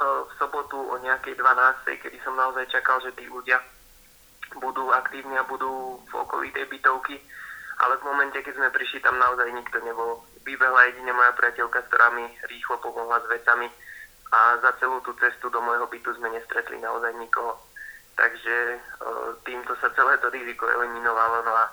v 0.01 0.31
sobotu 0.41 0.81
o 0.81 0.97
nejakej 1.05 1.37
12. 1.37 2.01
kedy 2.01 2.17
som 2.25 2.33
naozaj 2.33 2.65
čakal, 2.73 2.97
že 3.05 3.13
tí 3.13 3.29
ľudia 3.29 3.61
budú 4.57 4.89
aktívni 4.97 5.37
a 5.37 5.45
budú 5.45 6.01
v 6.09 6.13
okolí 6.17 6.49
tej 6.57 6.65
bytovky, 6.73 7.21
ale 7.85 8.01
v 8.01 8.07
momente, 8.09 8.41
keď 8.41 8.57
sme 8.57 8.73
prišli, 8.73 8.97
tam 9.05 9.21
naozaj 9.21 9.45
nikto 9.53 9.77
nebol 9.85 10.25
vybehla 10.49 10.89
jedine 10.89 11.13
moja 11.13 11.29
priateľka, 11.37 11.85
ktorá 11.85 12.09
mi 12.17 12.25
rýchlo 12.49 12.81
pomohla 12.81 13.21
s 13.21 13.29
vecami 13.29 13.69
a 14.33 14.57
za 14.61 14.71
celú 14.81 14.97
tú 15.05 15.13
cestu 15.21 15.49
do 15.53 15.61
môjho 15.61 15.85
bytu 15.85 16.09
sme 16.17 16.33
nestretli 16.33 16.81
naozaj 16.81 17.13
nikoho. 17.17 17.57
Takže 18.17 18.55
e, 18.75 18.77
týmto 19.45 19.77
sa 19.77 19.93
celé 19.93 20.17
to 20.17 20.29
riziko 20.33 20.65
eliminovalo. 20.69 21.45
No 21.45 21.53
a 21.53 21.65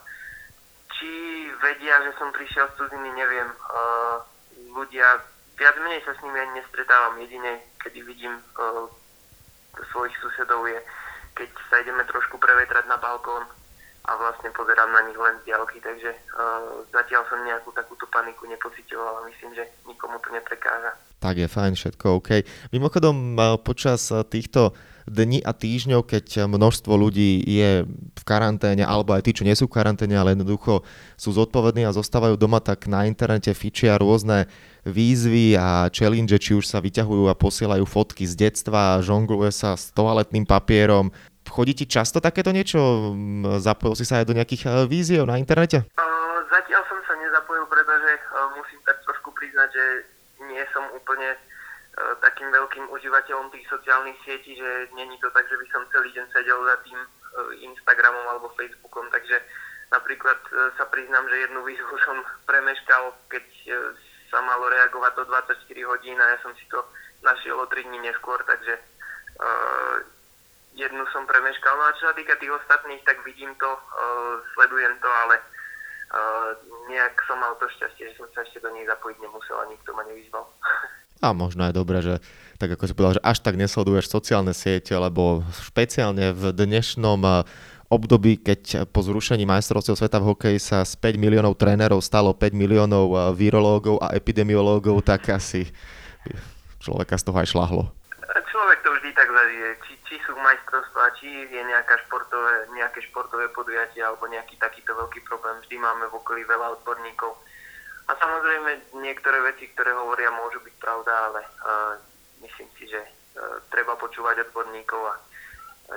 či 0.97 1.11
vedia, 1.61 2.01
že 2.05 2.17
som 2.21 2.33
prišiel 2.33 2.69
z 2.73 2.77
cudziny, 2.81 3.11
neviem. 3.13 3.49
E, 3.49 3.57
ľudia, 4.73 5.21
viac 5.57 5.77
menej 5.81 6.05
sa 6.05 6.13
s 6.17 6.23
nimi 6.25 6.39
ani 6.39 6.61
nestretávam. 6.61 7.19
Jedine, 7.21 7.61
kedy 7.83 7.99
vidím 8.05 8.39
e, 8.39 8.45
svojich 9.93 10.17
susedov 10.21 10.65
je, 10.69 10.79
keď 11.37 11.49
sa 11.69 11.83
ideme 11.85 12.05
trošku 12.09 12.41
prevetrať 12.41 12.89
na 12.89 12.97
balkón 12.97 13.45
a 14.07 14.13
vlastne 14.15 14.55
pozerám 14.55 14.91
na 14.95 15.03
nich 15.11 15.19
len 15.19 15.35
z 15.43 15.51
diálky, 15.51 15.83
takže 15.83 16.15
uh, 16.15 16.87
zatiaľ 16.95 17.27
som 17.27 17.43
nejakú 17.43 17.75
takúto 17.75 18.07
paniku 18.15 18.47
nepocitoval 18.47 19.23
a 19.23 19.27
myslím, 19.27 19.59
že 19.59 19.67
nikomu 19.83 20.23
to 20.23 20.31
neprekáža. 20.31 20.95
Tak 21.19 21.43
je 21.43 21.49
fajn, 21.51 21.75
všetko 21.75 22.23
OK. 22.23 22.47
Mimochodom, 22.71 23.35
uh, 23.35 23.59
počas 23.59 24.07
uh, 24.15 24.23
týchto 24.23 24.79
dní 25.07 25.39
a 25.43 25.55
týždňov, 25.55 26.03
keď 26.03 26.51
množstvo 26.51 26.93
ľudí 26.99 27.39
je 27.47 27.87
v 27.87 28.23
karanténe, 28.27 28.83
alebo 28.83 29.15
aj 29.15 29.23
tí, 29.27 29.31
čo 29.39 29.47
nie 29.47 29.55
sú 29.55 29.71
v 29.71 29.79
karanténe, 29.79 30.19
ale 30.19 30.35
jednoducho 30.35 30.83
sú 31.15 31.31
zodpovední 31.31 31.87
a 31.87 31.95
zostávajú 31.95 32.35
doma, 32.35 32.59
tak 32.59 32.91
na 32.91 33.07
internete 33.07 33.55
fičia 33.55 33.95
rôzne 34.03 34.51
výzvy 34.83 35.55
a 35.55 35.87
challenge, 35.95 36.35
či 36.43 36.59
už 36.59 36.67
sa 36.67 36.83
vyťahujú 36.83 37.31
a 37.31 37.39
posielajú 37.39 37.87
fotky 37.87 38.27
z 38.27 38.51
detstva, 38.51 39.03
žongluje 39.03 39.55
sa 39.55 39.79
s 39.79 39.95
toaletným 39.95 40.47
papierom, 40.47 41.15
Chodí 41.47 41.73
ti 41.73 41.87
často 41.87 42.19
takéto 42.19 42.51
niečo? 42.51 43.15
Zapojil 43.63 43.95
si 43.97 44.05
sa 44.05 44.21
aj 44.21 44.27
do 44.29 44.37
nejakých 44.37 44.63
eh, 44.67 44.73
víziev 44.85 45.25
na 45.25 45.39
internete? 45.39 45.87
Uh, 45.97 46.39
zatiaľ 46.51 46.83
som 46.91 47.01
sa 47.07 47.15
nezapojil, 47.17 47.65
pretože 47.71 48.13
uh, 48.19 48.53
musím 48.59 48.81
tak 48.85 48.99
trošku 49.07 49.33
priznať, 49.33 49.69
že 49.73 49.85
nie 50.45 50.63
som 50.75 50.85
úplne 50.93 51.33
uh, 51.33 52.13
takým 52.21 52.51
veľkým 52.53 52.91
užívateľom 52.93 53.49
tých 53.55 53.67
sociálnych 53.73 54.19
sietí, 54.27 54.59
že 54.59 54.93
není 54.93 55.17
to 55.23 55.33
tak, 55.33 55.49
že 55.49 55.57
by 55.57 55.67
som 55.73 55.83
celý 55.95 56.13
deň 56.13 56.27
sedel 56.35 56.61
za 56.67 56.77
tým 56.85 56.99
uh, 57.01 57.09
Instagramom 57.63 58.27
alebo 58.29 58.53
Facebookom, 58.59 59.09
takže 59.09 59.41
napríklad 59.95 60.39
uh, 60.53 60.75
sa 60.77 60.85
priznám, 60.93 61.25
že 61.31 61.47
jednu 61.47 61.65
výzvu 61.65 61.95
som 62.07 62.21
premeškal, 62.45 63.15
keď 63.33 63.47
uh, 63.71 63.77
sa 64.29 64.43
malo 64.43 64.67
reagovať 64.69 65.13
do 65.17 65.25
24 65.31 65.91
hodín 65.91 66.19
a 66.19 66.35
ja 66.35 66.39
som 66.43 66.53
si 66.59 66.67
to 66.67 66.83
našiel 67.23 67.57
o 67.59 67.67
3 67.67 67.87
dní 67.87 67.99
neskôr, 68.05 68.39
takže 68.45 68.75
uh, 68.77 70.16
jednu 70.77 71.03
som 71.11 71.25
premeškal. 71.25 71.75
No 71.81 71.85
a 71.89 71.97
čo 71.97 72.13
sa 72.13 72.15
týka 72.15 72.37
tých 72.37 72.53
ostatných, 72.53 73.03
tak 73.09 73.25
vidím 73.25 73.57
to, 73.57 73.71
uh, 73.73 74.39
sledujem 74.55 74.95
to, 75.01 75.09
ale 75.09 75.41
uh, 75.41 76.53
nejak 76.93 77.17
som 77.25 77.41
mal 77.41 77.57
to 77.57 77.67
šťastie, 77.81 78.13
že 78.13 78.17
som 78.21 78.29
sa 78.37 78.45
ešte 78.45 78.61
do 78.61 78.71
nej 78.77 78.85
zapojiť 78.85 79.17
nemusel 79.25 79.57
a 79.57 79.71
nikto 79.73 79.91
ma 79.97 80.05
nevyzval. 80.05 80.45
A 81.25 81.33
možno 81.33 81.65
je 81.65 81.73
dobré, 81.73 82.05
že 82.05 82.21
tak 82.61 82.77
ako 82.77 82.85
si 82.85 82.93
povedal, 82.93 83.17
že 83.17 83.25
až 83.25 83.41
tak 83.41 83.57
nesleduješ 83.57 84.13
sociálne 84.13 84.53
siete, 84.53 84.93
lebo 84.93 85.41
špeciálne 85.49 86.37
v 86.37 86.53
dnešnom 86.53 87.25
období, 87.89 88.37
keď 88.37 88.85
po 88.93 89.01
zrušení 89.01 89.49
majstrovstiev 89.49 89.97
sveta 89.97 90.21
v 90.21 90.29
hokeji 90.37 90.59
sa 90.61 90.85
z 90.85 90.93
5 91.01 91.17
miliónov 91.17 91.57
trénerov 91.57 92.05
stalo 92.05 92.37
5 92.37 92.53
miliónov 92.53 93.33
virológov 93.33 93.97
a 94.05 94.13
epidemiológov, 94.13 95.01
tak 95.09 95.33
asi 95.33 95.73
človeka 96.85 97.17
z 97.17 97.25
toho 97.25 97.37
aj 97.41 97.49
šlahlo. 97.49 97.83
Človek 98.27 98.76
to 99.07 99.15
vždy 99.15 99.23
tak 99.23 99.31
zažije. 99.31 99.71
Či, 99.87 99.93
či 100.03 100.17
sú 100.27 100.35
majstrovstvá, 100.35 101.05
či 101.23 101.31
je 101.47 101.63
nejaká 101.63 101.95
športové, 102.07 102.67
nejaké 102.75 102.99
športové 103.07 103.47
podujatie 103.55 104.03
alebo 104.03 104.27
nejaký 104.27 104.59
takýto 104.59 104.99
veľký 104.99 105.23
problém. 105.23 105.63
Vždy 105.63 105.79
máme 105.79 106.11
v 106.11 106.19
okolí 106.19 106.43
veľa 106.43 106.75
odborníkov. 106.81 107.31
A 108.11 108.19
samozrejme 108.19 108.99
niektoré 108.99 109.39
veci, 109.47 109.71
ktoré 109.71 109.95
hovoria, 109.95 110.35
môžu 110.35 110.59
byť 110.59 110.75
pravda, 110.83 111.13
ale 111.31 111.41
uh, 111.43 111.95
myslím 112.43 112.67
si, 112.75 112.91
že 112.91 112.99
uh, 112.99 113.63
treba 113.71 113.95
počúvať 113.95 114.51
odborníkov 114.51 114.99
a 114.99 115.15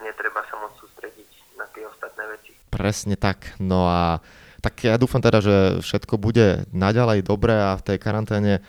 netreba 0.05 0.45
sa 0.45 0.61
moc 0.61 0.77
sústrediť 0.77 1.57
na 1.57 1.65
tie 1.73 1.89
ostatné 1.89 2.29
veci. 2.29 2.53
Presne 2.69 3.17
tak. 3.17 3.57
No 3.57 3.89
a 3.89 4.21
tak 4.61 4.85
ja 4.85 5.01
dúfam 5.01 5.21
teda, 5.21 5.41
že 5.41 5.55
všetko 5.81 6.21
bude 6.21 6.69
naďalej 6.69 7.25
dobré 7.25 7.57
a 7.57 7.73
v 7.73 7.85
tej 7.89 7.97
karanténe 7.97 8.61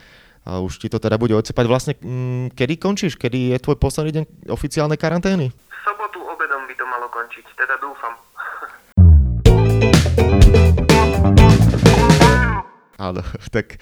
a 0.50 0.58
už 0.58 0.82
ti 0.82 0.90
to 0.90 0.98
teda 0.98 1.14
bude 1.14 1.30
odcepať. 1.30 1.64
Vlastne, 1.70 1.94
mm, 1.94 2.58
kedy 2.58 2.74
končíš? 2.82 3.14
Kedy 3.14 3.54
je 3.54 3.62
tvoj 3.62 3.78
posledný 3.78 4.10
deň 4.18 4.50
oficiálnej 4.50 4.98
karantény? 4.98 5.54
V 5.54 5.78
sobotu 5.86 6.18
obedom 6.26 6.66
by 6.66 6.74
to 6.74 6.84
malo 6.90 7.06
končiť, 7.06 7.46
teda 7.54 7.78
dúfam. 7.78 8.18
Áno, 13.14 13.22
tak 13.54 13.78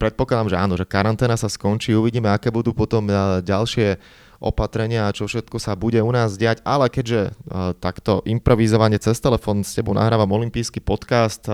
predpokladám, 0.00 0.48
že 0.48 0.56
áno, 0.56 0.80
že 0.80 0.88
karanténa 0.88 1.36
sa 1.36 1.48
skončí, 1.52 1.92
uvidíme, 1.92 2.32
aké 2.32 2.48
budú 2.48 2.72
potom 2.72 3.04
ďalšie 3.44 4.00
opatrenia 4.40 5.08
a 5.08 5.12
čo 5.12 5.28
všetko 5.28 5.60
sa 5.60 5.76
bude 5.76 6.00
u 6.00 6.08
nás 6.08 6.40
diať, 6.40 6.64
ale 6.64 6.88
keďže 6.88 7.36
takto 7.84 8.24
improvizovanie 8.24 8.96
cez 8.96 9.20
telefón 9.20 9.60
s 9.60 9.76
tebou 9.76 9.92
nahrávam 9.92 10.32
olimpijský 10.32 10.80
podcast, 10.80 11.44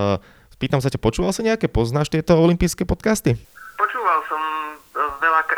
pýtam 0.59 0.79
sa 0.79 0.95
ťa, 0.95 1.03
počúval 1.03 1.35
sa 1.35 1.43
nejaké, 1.43 1.67
poznáš 1.67 2.07
tieto 2.07 2.39
olimpijské 2.39 2.87
podcasty? 2.87 3.35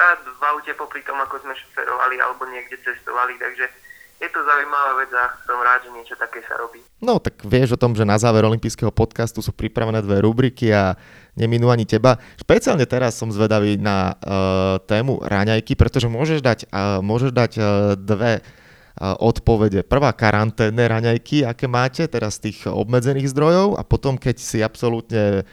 Veľakrát 0.06 0.38
v 0.38 0.42
aute 0.54 0.72
popri 0.78 1.02
tom, 1.02 1.18
ako 1.18 1.42
sme 1.42 1.50
šoferovali 1.50 2.22
alebo 2.22 2.46
niekde 2.46 2.78
cestovali, 2.78 3.34
takže 3.42 3.66
je 4.22 4.28
to 4.30 4.38
zaujímavá 4.38 5.02
vec 5.02 5.10
a 5.10 5.34
som 5.42 5.58
rád, 5.58 5.82
že 5.82 5.90
niečo 5.98 6.14
také 6.14 6.46
sa 6.46 6.54
robí. 6.62 6.78
No, 7.02 7.18
tak 7.18 7.42
vieš 7.42 7.74
o 7.74 7.80
tom, 7.82 7.90
že 7.98 8.06
na 8.06 8.14
záver 8.14 8.46
olympijského 8.46 8.94
podcastu 8.94 9.42
sú 9.42 9.50
pripravené 9.50 10.06
dve 10.06 10.22
rubriky 10.22 10.70
a 10.70 10.94
neminú 11.34 11.74
ani 11.74 11.90
teba. 11.90 12.22
Špeciálne 12.38 12.86
teraz 12.86 13.18
som 13.18 13.34
zvedavý 13.34 13.82
na 13.82 14.14
uh, 14.14 14.78
tému 14.86 15.26
raňajky, 15.26 15.74
pretože 15.74 16.06
môžeš 16.06 16.38
dať, 16.38 16.70
uh, 16.70 17.02
môžeš 17.02 17.34
dať 17.34 17.52
uh, 17.58 17.66
dve 17.98 18.46
odpovede. 18.96 19.84
Prvá 19.84 20.08
karanténne 20.16 20.86
raňajky, 20.88 21.44
aké 21.44 21.68
máte 21.68 22.08
teraz 22.08 22.40
z 22.40 22.48
tých 22.48 22.64
obmedzených 22.64 23.28
zdrojov 23.28 23.76
a 23.76 23.84
potom, 23.84 24.16
keď 24.16 24.40
si 24.40 24.64
absolútne 24.64 25.44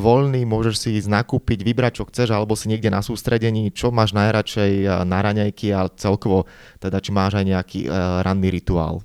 voľný, 0.00 0.48
môžeš 0.48 0.76
si 0.80 0.88
ísť 0.96 1.12
nakúpiť, 1.12 1.60
vybrať, 1.60 1.92
čo 2.00 2.04
chceš, 2.08 2.32
alebo 2.32 2.56
si 2.56 2.72
niekde 2.72 2.88
na 2.88 3.04
sústredení, 3.04 3.68
čo 3.68 3.92
máš 3.92 4.16
najradšej 4.16 4.72
uh, 4.88 5.04
na 5.04 5.20
raňajky 5.20 5.76
a 5.76 5.92
celkovo, 5.92 6.48
teda 6.80 7.04
či 7.04 7.12
máš 7.12 7.36
aj 7.36 7.44
nejaký 7.44 7.80
uh, 7.84 8.24
ranný 8.24 8.48
rituál. 8.48 9.04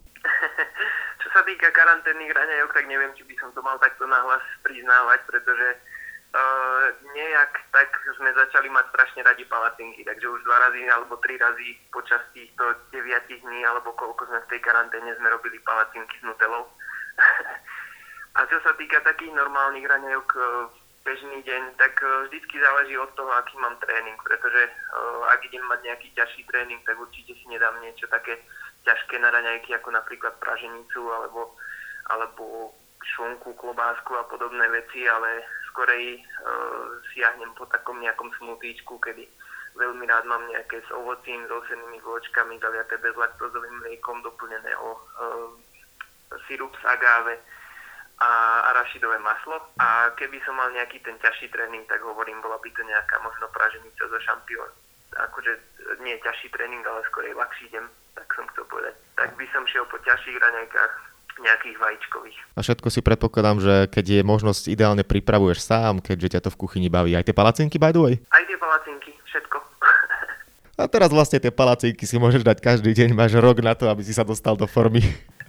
čo 1.21 1.27
sa 1.35 1.43
týka 1.43 1.67
karanténnych 1.75 2.31
raňajok, 2.31 2.71
tak 2.71 2.85
neviem, 2.87 3.11
či 3.19 3.27
by 3.27 3.35
som 3.43 3.51
to 3.51 3.59
mal 3.59 3.75
takto 3.83 4.07
nahlas 4.07 4.39
priznávať, 4.63 5.19
pretože 5.27 5.67
uh, 6.31 6.83
nejak 7.11 7.51
tak 7.75 7.91
sme 8.15 8.31
začali 8.31 8.71
mať 8.71 8.87
strašne 8.87 9.27
radi 9.27 9.43
palacinky, 9.51 10.07
takže 10.07 10.31
už 10.31 10.39
dva 10.47 10.57
razy 10.71 10.87
alebo 10.87 11.19
tri 11.19 11.35
razy 11.35 11.75
počas 11.91 12.23
týchto 12.31 12.71
9 12.95 13.03
dní, 13.27 13.59
alebo 13.67 13.91
koľko 13.99 14.31
sme 14.31 14.39
v 14.47 14.49
tej 14.55 14.59
karanténe 14.63 15.11
sme 15.19 15.27
robili 15.27 15.59
palacinky 15.59 16.15
s 16.15 16.23
nutelou. 16.23 16.71
A 18.31 18.47
čo 18.47 18.57
sa 18.63 18.71
týka 18.79 19.03
takých 19.03 19.35
normálnych 19.35 19.83
raňajok 19.83 20.29
v 20.31 20.39
e, 20.39 20.55
bežný 21.03 21.39
deň, 21.43 21.63
tak 21.75 21.99
e, 21.99 22.07
vždycky 22.31 22.55
záleží 22.63 22.95
od 22.95 23.11
toho, 23.19 23.27
aký 23.35 23.59
mám 23.59 23.75
tréning, 23.83 24.15
pretože 24.23 24.71
e, 24.71 24.71
ak 25.27 25.43
idem 25.51 25.63
mať 25.67 25.79
nejaký 25.83 26.07
ťažší 26.15 26.47
tréning, 26.47 26.79
tak 26.87 26.95
určite 26.95 27.35
si 27.35 27.45
nedám 27.51 27.75
niečo 27.83 28.07
také 28.07 28.39
ťažké 28.87 29.19
na 29.19 29.35
raňajky, 29.35 29.75
ako 29.75 29.91
napríklad 29.91 30.31
praženicu 30.39 31.11
alebo, 31.11 31.59
alebo 32.07 32.71
šunku, 33.03 33.51
klobásku 33.59 34.15
a 34.15 34.23
podobné 34.31 34.63
veci, 34.71 35.03
ale 35.09 35.43
skorej 35.69 36.21
uh, 36.21 37.01
siahnem 37.13 37.49
po 37.57 37.65
takom 37.69 37.97
nejakom 38.01 38.29
smutíčku, 38.37 38.97
kedy 39.01 39.25
veľmi 39.77 40.05
rád 40.05 40.25
mám 40.29 40.43
nejaké 40.49 40.81
s 40.83 40.89
ovocím, 40.93 41.47
s 41.47 41.51
osenými 41.51 41.97
vločkami, 42.03 42.59
zaliaté 42.61 42.97
bezlaktozovým 42.99 43.75
mliekom, 43.85 44.21
doplneného 44.21 44.89
uh, 44.97 45.49
sirup 46.45 46.73
z 46.81 46.85
agáve, 46.85 47.37
a 48.19 48.29
arašidové 48.75 49.17
maslo. 49.21 49.57
A 49.79 50.11
keby 50.17 50.41
som 50.43 50.57
mal 50.57 50.73
nejaký 50.73 50.99
ten 51.05 51.15
ťažší 51.21 51.47
tréning, 51.53 51.85
tak 51.87 52.03
hovorím, 52.03 52.41
bola 52.43 52.59
by 52.59 52.69
to 52.73 52.81
nejaká 52.83 53.21
možno 53.23 53.47
praženica 53.53 54.03
zo 54.07 54.19
šampión. 54.19 54.69
Akože 55.11 55.51
nie 56.01 56.15
ťažší 56.23 56.49
tréning, 56.55 56.83
ale 56.87 57.03
skôr 57.07 57.27
ľahší 57.31 57.67
idem, 57.67 57.85
tak 58.15 58.27
som 58.31 58.47
chcel 58.51 58.65
povedať. 58.71 58.95
Tak 59.19 59.35
by 59.35 59.45
som 59.51 59.63
šiel 59.67 59.83
po 59.87 59.99
ťažších 59.99 60.37
raňajkách, 60.39 60.93
nejakých 61.39 61.77
vajíčkových. 61.79 62.39
A 62.55 62.59
všetko 62.61 62.87
si 62.91 62.99
predpokladám, 62.99 63.57
že 63.63 63.75
keď 63.87 64.05
je 64.19 64.21
možnosť, 64.21 64.63
ideálne 64.67 65.03
pripravuješ 65.07 65.63
sám, 65.63 66.03
keďže 66.03 66.37
ťa 66.37 66.41
to 66.47 66.49
v 66.53 66.59
kuchyni 66.59 66.89
baví. 66.91 67.15
Aj 67.17 67.25
tie 67.25 67.35
palacinky, 67.35 67.79
by 67.81 67.91
the 67.95 68.01
way? 68.01 68.15
Aj 68.29 68.43
tie 68.45 68.57
palacinky, 68.59 69.11
všetko. 69.25 69.57
A 70.81 70.87
teraz 70.89 71.09
vlastne 71.13 71.39
tie 71.39 71.53
palacinky 71.53 72.03
si 72.03 72.15
môžeš 72.19 72.45
dať 72.45 72.57
každý 72.59 72.91
deň, 72.93 73.15
máš 73.15 73.37
rok 73.37 73.63
na 73.63 73.73
to, 73.73 73.87
aby 73.87 74.05
si 74.05 74.11
sa 74.11 74.27
dostal 74.27 74.59
do 74.59 74.67
formy 74.67 75.01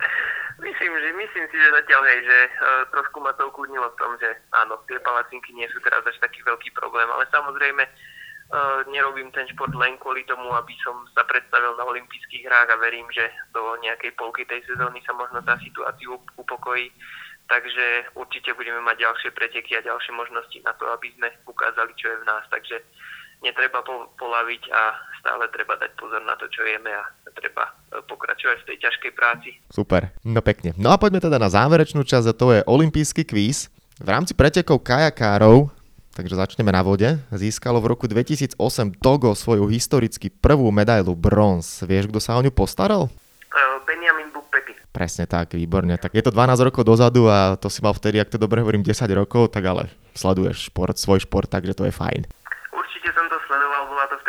hej, 2.12 2.20
že 2.28 2.38
uh, 2.60 2.84
trošku 2.92 3.24
ma 3.24 3.32
to 3.32 3.48
ukludnilo 3.48 3.88
v 3.96 3.98
tom, 3.98 4.12
že 4.20 4.28
áno, 4.52 4.76
tie 4.84 5.00
palacinky 5.00 5.56
nie 5.56 5.64
sú 5.72 5.80
teraz 5.80 6.04
až 6.04 6.20
taký 6.20 6.44
veľký 6.44 6.76
problém, 6.76 7.08
ale 7.08 7.24
samozrejme 7.32 7.82
uh, 7.88 8.84
nerobím 8.92 9.32
ten 9.32 9.48
šport 9.48 9.72
len 9.72 9.96
kvôli 9.96 10.20
tomu, 10.28 10.52
aby 10.52 10.76
som 10.84 11.08
sa 11.16 11.24
predstavil 11.24 11.72
na 11.80 11.88
olympijských 11.88 12.44
hrách 12.44 12.68
a 12.76 12.80
verím, 12.84 13.08
že 13.08 13.24
do 13.56 13.80
nejakej 13.80 14.12
polky 14.20 14.44
tej 14.44 14.60
sezóny 14.68 15.00
sa 15.08 15.16
možno 15.16 15.40
tá 15.40 15.56
situácia 15.64 16.06
upokojí. 16.36 16.92
Takže 17.50 18.16
určite 18.16 18.54
budeme 18.54 18.80
mať 18.80 19.02
ďalšie 19.02 19.30
preteky 19.34 19.76
a 19.76 19.84
ďalšie 19.84 20.14
možnosti 20.14 20.56
na 20.62 20.72
to, 20.78 20.88
aby 20.88 21.10
sme 21.18 21.28
ukázali, 21.44 21.92
čo 21.98 22.08
je 22.08 22.20
v 22.22 22.28
nás. 22.28 22.44
Takže 22.48 22.80
netreba 23.42 23.82
po, 23.82 24.08
polaviť 24.16 24.62
a 24.70 24.82
stále 25.18 25.44
treba 25.50 25.74
dať 25.76 25.90
pozor 25.98 26.22
na 26.22 26.38
to, 26.38 26.46
čo 26.48 26.62
jeme 26.62 26.90
a 26.90 27.02
treba 27.34 27.68
e, 27.68 28.00
pokračovať 28.06 28.56
v 28.62 28.68
tej 28.72 28.76
ťažkej 28.86 29.12
práci. 29.12 29.50
Super, 29.68 30.14
no 30.22 30.40
pekne. 30.40 30.72
No 30.78 30.94
a 30.94 30.96
poďme 30.96 31.18
teda 31.22 31.42
na 31.42 31.50
záverečnú 31.50 32.06
časť 32.06 32.26
a 32.30 32.38
to 32.38 32.46
je 32.54 32.60
olimpijský 32.64 33.26
kvíz. 33.26 33.68
V 34.02 34.08
rámci 34.08 34.32
pretekov 34.32 34.82
kajakárov, 34.82 35.70
takže 36.14 36.38
začneme 36.38 36.70
na 36.70 36.82
vode, 36.82 37.18
získalo 37.30 37.78
v 37.82 37.90
roku 37.92 38.06
2008 38.06 38.56
Togo 38.98 39.34
svoju 39.34 39.66
historicky 39.70 40.30
prvú 40.30 40.70
medailu 40.70 41.12
bronz. 41.14 41.82
Vieš, 41.82 42.10
kto 42.10 42.18
sa 42.22 42.38
o 42.38 42.42
ňu 42.42 42.50
postaral? 42.54 43.06
E, 43.06 43.60
Benjamin 43.86 44.30
Bukpeti. 44.30 44.74
Presne 44.94 45.26
tak, 45.26 45.58
výborne. 45.58 45.98
Tak 45.98 46.14
je 46.14 46.22
to 46.22 46.30
12 46.30 46.66
rokov 46.66 46.82
dozadu 46.86 47.26
a 47.26 47.58
to 47.58 47.66
si 47.66 47.82
mal 47.82 47.94
vtedy, 47.94 48.22
ak 48.22 48.30
to 48.30 48.38
dobre 48.38 48.62
hovorím, 48.62 48.86
10 48.86 49.06
rokov, 49.18 49.50
tak 49.50 49.66
ale 49.66 49.90
sleduješ 50.14 50.70
šport, 50.70 50.94
svoj 50.94 51.26
šport, 51.26 51.50
takže 51.50 51.74
to 51.74 51.86
je 51.90 51.94
fajn 51.94 52.22
bola 53.12 53.28
to 53.31 53.31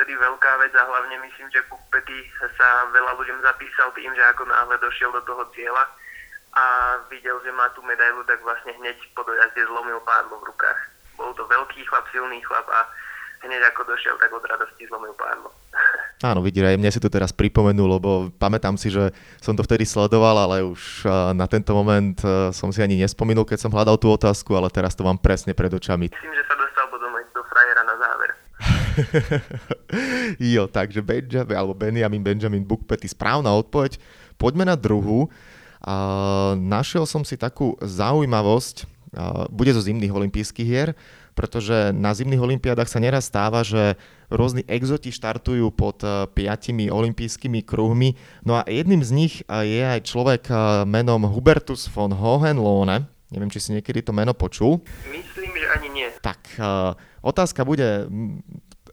vtedy 0.04 0.20
veľká 0.20 0.52
vec 0.60 0.76
a 0.76 0.84
hlavne 0.84 1.16
myslím, 1.24 1.48
že 1.48 1.64
Pupety 1.72 2.28
sa 2.60 2.92
veľa 2.92 3.16
ľuďom 3.16 3.40
zapísal 3.40 3.88
tým, 3.96 4.12
že 4.12 4.20
ako 4.36 4.44
náhle 4.52 4.76
došiel 4.84 5.16
do 5.16 5.24
toho 5.24 5.48
cieľa 5.56 5.88
a 6.60 6.64
videl, 7.08 7.40
že 7.40 7.56
má 7.56 7.72
tú 7.72 7.80
medailu, 7.88 8.20
tak 8.28 8.44
vlastne 8.44 8.76
hneď 8.84 9.00
po 9.16 9.24
dojazde 9.24 9.64
zlomil 9.64 10.04
pádlo 10.04 10.44
v 10.44 10.52
rukách. 10.52 10.80
Bol 11.16 11.32
to 11.40 11.48
veľký 11.48 11.88
chlap, 11.88 12.04
silný 12.12 12.44
chlap 12.44 12.68
a 12.68 12.84
hneď 13.48 13.64
ako 13.72 13.96
došiel, 13.96 14.20
tak 14.20 14.28
od 14.36 14.44
radosti 14.44 14.84
zlomil 14.92 15.16
pádlo. 15.16 15.56
Áno, 16.36 16.44
vidíš, 16.44 16.68
aj 16.68 16.80
mne 16.84 16.92
si 16.92 17.00
to 17.00 17.08
teraz 17.08 17.32
pripomenul, 17.32 17.88
lebo 17.96 18.28
pamätám 18.36 18.76
si, 18.76 18.92
že 18.92 19.08
som 19.40 19.56
to 19.56 19.64
vtedy 19.64 19.88
sledoval, 19.88 20.36
ale 20.36 20.68
už 20.68 21.08
na 21.32 21.48
tento 21.48 21.72
moment 21.72 22.20
som 22.52 22.76
si 22.76 22.84
ani 22.84 23.00
nespomenul, 23.00 23.48
keď 23.48 23.64
som 23.64 23.72
hľadal 23.72 23.96
tú 23.96 24.12
otázku, 24.12 24.52
ale 24.52 24.68
teraz 24.68 25.00
to 25.00 25.08
mám 25.08 25.16
presne 25.16 25.56
pred 25.56 25.72
očami. 25.72 26.12
Myslím, 26.12 26.36
že 26.36 26.44
sa 26.44 26.60
dostal 26.60 26.92
potom 26.92 27.12
aj 27.16 27.24
do 27.32 27.44
frajera 27.48 27.84
na 27.88 27.96
záver. 27.96 28.30
jo, 30.56 30.64
takže 30.68 31.02
Benjamin, 31.02 31.56
alebo 31.58 31.74
Benjamin, 31.74 32.24
Benjamin 32.24 32.64
Bukpety, 32.64 33.08
správna 33.10 33.54
odpoveď. 33.54 33.98
Poďme 34.38 34.68
na 34.68 34.78
druhú. 34.78 35.30
Uh, 35.84 36.56
našiel 36.56 37.04
som 37.04 37.28
si 37.28 37.36
takú 37.36 37.76
zaujímavosť, 37.84 38.88
uh, 39.20 39.52
bude 39.52 39.76
zo 39.76 39.84
zimných 39.84 40.16
olympijských 40.16 40.68
hier, 40.68 40.96
pretože 41.36 41.92
na 41.92 42.16
zimných 42.16 42.40
olympiádach 42.40 42.88
sa 42.88 43.04
neraz 43.04 43.28
stáva, 43.28 43.68
že 43.68 44.00
rôzni 44.32 44.64
exoti 44.70 45.12
štartujú 45.12 45.76
pod 45.76 46.00
uh, 46.08 46.24
piatimi 46.32 46.88
olympijskými 46.88 47.68
kruhmi. 47.68 48.16
No 48.48 48.56
a 48.56 48.64
jedným 48.64 49.04
z 49.04 49.12
nich 49.12 49.34
uh, 49.52 49.68
je 49.68 49.84
aj 49.84 50.08
človek 50.08 50.44
uh, 50.48 50.88
menom 50.88 51.28
Hubertus 51.28 51.92
von 51.92 52.16
Hohenlohne. 52.16 53.12
Neviem, 53.34 53.50
či 53.50 53.60
si 53.60 53.70
niekedy 53.76 54.06
to 54.06 54.14
meno 54.14 54.32
počul. 54.38 54.80
Myslím, 55.10 55.52
že 55.58 55.68
ani 55.74 55.90
nie. 55.90 56.08
Tak, 56.22 56.54
otázka 57.26 57.66
bude, 57.66 58.06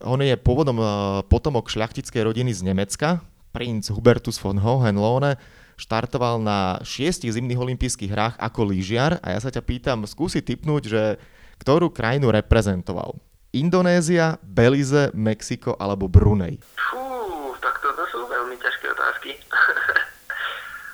on 0.03 0.19
je 0.21 0.33
pôvodom 0.37 0.77
uh, 0.81 0.89
potomok 1.25 1.69
šľachtickej 1.69 2.21
rodiny 2.25 2.51
z 2.51 2.65
Nemecka. 2.65 3.21
Princ 3.51 3.91
Hubertus 3.91 4.39
von 4.39 4.57
Hohenlohne 4.57 5.35
štartoval 5.75 6.39
na 6.39 6.77
šiestich 6.85 7.33
zimných 7.33 7.59
olympijských 7.59 8.11
hrách 8.13 8.35
ako 8.37 8.69
lyžiar 8.69 9.17
a 9.19 9.33
ja 9.33 9.39
sa 9.41 9.49
ťa 9.49 9.65
pýtam, 9.65 10.05
skúsi 10.05 10.39
typnúť, 10.45 10.83
že 10.87 11.03
ktorú 11.59 11.89
krajinu 11.89 12.29
reprezentoval. 12.31 13.17
Indonézia, 13.51 14.39
Belize, 14.39 15.11
Mexiko 15.11 15.75
alebo 15.75 16.07
Brunei? 16.07 16.61
Fú, 16.79 17.51
tak 17.59 17.83
to, 17.83 17.91
to 17.91 18.05
sú 18.07 18.19
veľmi 18.23 18.55
ťažké 18.55 18.85
otázky. 18.95 19.31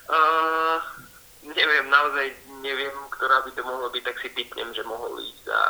uh, 0.10 0.82
neviem, 1.60 1.86
naozaj 1.92 2.34
neviem, 2.66 2.96
ktorá 3.14 3.46
by 3.46 3.52
to 3.54 3.62
mohlo 3.62 3.88
byť, 3.94 4.04
tak 4.04 4.18
si 4.24 4.34
typnem, 4.34 4.74
že 4.74 4.82
mohol 4.82 5.22
ísť 5.22 5.40
za 5.46 5.62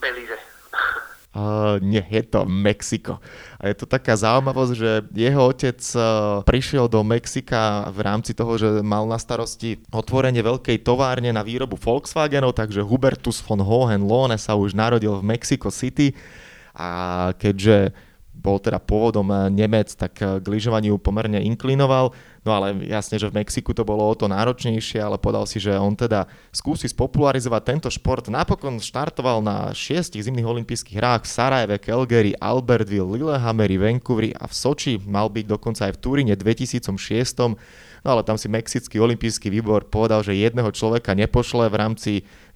Belize. 0.00 0.38
Uh, 1.32 1.80
nie, 1.80 2.04
je 2.12 2.20
to 2.28 2.44
Mexiko. 2.44 3.16
A 3.56 3.72
je 3.72 3.76
to 3.80 3.88
taká 3.88 4.12
zaujímavosť, 4.12 4.72
že 4.76 4.90
jeho 5.16 5.48
otec 5.48 5.80
uh, 5.96 6.44
prišiel 6.44 6.92
do 6.92 7.00
Mexika 7.00 7.88
v 7.88 8.04
rámci 8.04 8.36
toho, 8.36 8.60
že 8.60 8.68
mal 8.84 9.08
na 9.08 9.16
starosti 9.16 9.80
otvorenie 9.88 10.44
veľkej 10.44 10.84
továrne 10.84 11.32
na 11.32 11.40
výrobu 11.40 11.80
Volkswagenov, 11.80 12.52
takže 12.52 12.84
Hubertus 12.84 13.40
von 13.40 13.64
Hohenlohne 13.64 14.36
sa 14.36 14.52
už 14.60 14.76
narodil 14.76 15.16
v 15.16 15.24
Mexico 15.24 15.72
City 15.72 16.12
a 16.76 17.32
keďže 17.40 17.96
bol 18.42 18.58
teda 18.58 18.82
pôvodom 18.82 19.30
Nemec, 19.54 19.94
tak 19.94 20.18
k 20.18 20.42
lyžovaniu 20.42 20.98
pomerne 20.98 21.38
inklinoval. 21.46 22.10
No 22.42 22.50
ale 22.58 22.74
jasne, 22.90 23.22
že 23.22 23.30
v 23.30 23.38
Mexiku 23.38 23.70
to 23.70 23.86
bolo 23.86 24.02
o 24.02 24.14
to 24.18 24.26
náročnejšie, 24.26 24.98
ale 24.98 25.14
povedal 25.14 25.46
si, 25.46 25.62
že 25.62 25.78
on 25.78 25.94
teda 25.94 26.26
skúsi 26.50 26.90
spopularizovať 26.90 27.62
tento 27.62 27.86
šport. 27.86 28.26
Napokon 28.26 28.82
štartoval 28.82 29.38
na 29.46 29.70
šiestich 29.70 30.26
zimných 30.26 30.50
olympijských 30.50 30.98
hrách 30.98 31.22
v 31.22 31.30
Sarajeve, 31.30 31.78
Calgary, 31.78 32.34
Albertville, 32.34 33.14
Lillehammeri, 33.14 33.78
Vancouveri 33.78 34.34
a 34.34 34.50
v 34.50 34.54
Soči. 34.58 34.98
Mal 34.98 35.30
byť 35.30 35.46
dokonca 35.46 35.86
aj 35.86 35.94
v 35.94 36.02
Turíne 36.02 36.34
2006. 36.34 36.82
No 38.02 38.08
ale 38.10 38.26
tam 38.26 38.34
si 38.34 38.50
Mexický 38.50 38.98
olympijský 38.98 39.46
výbor 39.46 39.86
povedal, 39.86 40.26
že 40.26 40.34
jedného 40.34 40.74
človeka 40.74 41.14
nepošle 41.14 41.70
v 41.70 41.78
rámci 41.78 42.12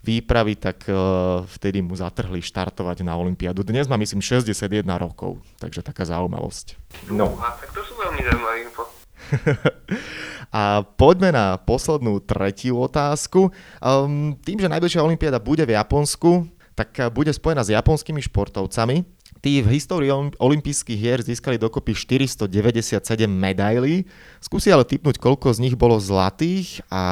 výpravy, 0.07 0.55
tak 0.55 0.87
uh, 0.87 1.43
vtedy 1.59 1.83
mu 1.83 1.99
zatrhli 1.99 2.39
štartovať 2.39 3.03
na 3.03 3.19
Olympiádu. 3.19 3.67
Dnes 3.67 3.91
má 3.91 3.99
myslím 3.99 4.23
61 4.23 4.87
rokov, 4.95 5.43
takže 5.59 5.83
taká 5.83 6.07
zaujímavosť. 6.07 6.79
No. 7.11 7.35
A 7.43 7.59
tak 7.59 7.75
to 7.75 7.83
sú 7.83 7.99
veľmi 7.99 8.23
zaujímavé 8.23 8.57
info. 8.63 8.87
A 10.55 10.87
poďme 10.87 11.35
na 11.35 11.59
poslednú 11.59 12.23
tretiu 12.23 12.79
otázku. 12.79 13.51
Um, 13.83 14.39
tým, 14.47 14.63
že 14.63 14.71
najbližšia 14.71 15.03
Olympiáda 15.03 15.43
bude 15.43 15.67
v 15.67 15.75
Japonsku, 15.75 16.47
tak 16.79 16.95
bude 17.11 17.35
spojená 17.35 17.67
s 17.67 17.75
japonskými 17.75 18.23
športovcami. 18.23 19.03
Tí 19.41 19.61
v 19.61 19.69
histórii 19.79 20.09
olympijských 20.41 20.99
hier 20.99 21.21
získali 21.21 21.61
dokopy 21.61 21.93
497 21.93 23.29
medailí. 23.29 24.09
Skúsi 24.41 24.73
ale 24.73 24.89
typnúť, 24.89 25.21
koľko 25.21 25.53
z 25.53 25.63
nich 25.69 25.77
bolo 25.77 26.01
zlatých 26.01 26.81
a 26.89 27.05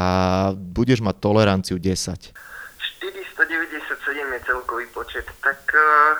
budeš 0.56 1.04
mať 1.04 1.16
toleranciu 1.20 1.76
10. 1.76 2.53
497 5.14 5.18
je 5.18 5.22
celkový 5.22 5.22
počet, 5.22 5.30
tak 5.42 5.60
uh, 5.70 6.18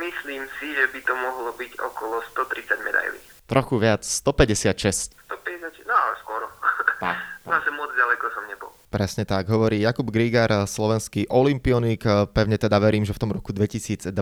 myslím 0.00 0.42
si, 0.56 0.72
že 0.72 0.88
by 0.88 1.00
to 1.04 1.14
mohlo 1.16 1.52
byť 1.52 1.72
okolo 1.84 2.24
130 2.32 2.84
medailí. 2.84 3.20
Trochu 3.44 3.76
viac, 3.76 4.04
156. 4.04 5.12
150, 5.28 5.84
no 5.84 5.96
skoro. 6.24 6.46
Tak, 6.60 6.88
tak. 7.04 7.16
Zase 7.44 7.70
moc 7.76 7.92
ďaleko 7.92 8.24
som 8.32 8.44
nebol. 8.48 8.72
Presne 8.88 9.28
tak, 9.28 9.48
hovorí 9.52 9.84
Jakub 9.84 10.08
Grigár, 10.08 10.48
slovenský 10.64 11.28
olimpionik. 11.28 12.04
Pevne 12.32 12.56
teda 12.56 12.80
verím, 12.80 13.04
že 13.04 13.12
v 13.12 13.20
tom 13.20 13.30
roku 13.36 13.52
2021 13.52 14.16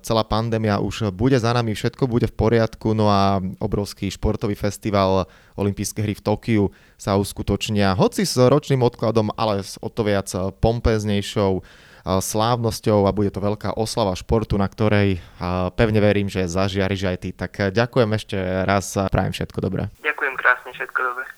celá 0.00 0.24
pandémia 0.24 0.80
už 0.80 1.12
bude 1.12 1.36
za 1.36 1.52
nami, 1.52 1.76
všetko 1.76 2.08
bude 2.08 2.26
v 2.28 2.36
poriadku, 2.36 2.96
no 2.96 3.12
a 3.12 3.42
obrovský 3.60 4.08
športový 4.08 4.56
festival 4.56 5.28
Olympijské 5.60 6.00
hry 6.00 6.16
v 6.16 6.24
Tokiu 6.24 6.64
sa 6.96 7.20
uskutočnia, 7.20 7.92
hoci 7.92 8.24
s 8.24 8.38
ročným 8.40 8.80
odkladom, 8.80 9.28
ale 9.36 9.60
s 9.60 9.76
o 9.78 9.92
to 9.92 10.08
viac 10.08 10.32
pompeznejšou 10.64 11.60
slávnosťou 12.08 13.04
a 13.04 13.12
bude 13.12 13.28
to 13.28 13.44
veľká 13.44 13.76
oslava 13.76 14.16
športu, 14.16 14.56
na 14.56 14.64
ktorej 14.64 15.20
pevne 15.76 16.00
verím, 16.00 16.32
že 16.32 16.48
zažiariš 16.48 17.02
aj 17.04 17.16
ty. 17.20 17.30
Tak 17.36 17.76
ďakujem 17.76 18.10
ešte 18.16 18.36
raz 18.64 18.96
a 18.96 19.12
prajem 19.12 19.36
všetko 19.36 19.58
dobré. 19.60 19.92
Ďakujem 20.00 20.34
krásne, 20.40 20.72
všetko 20.72 21.00
dobré. 21.04 21.37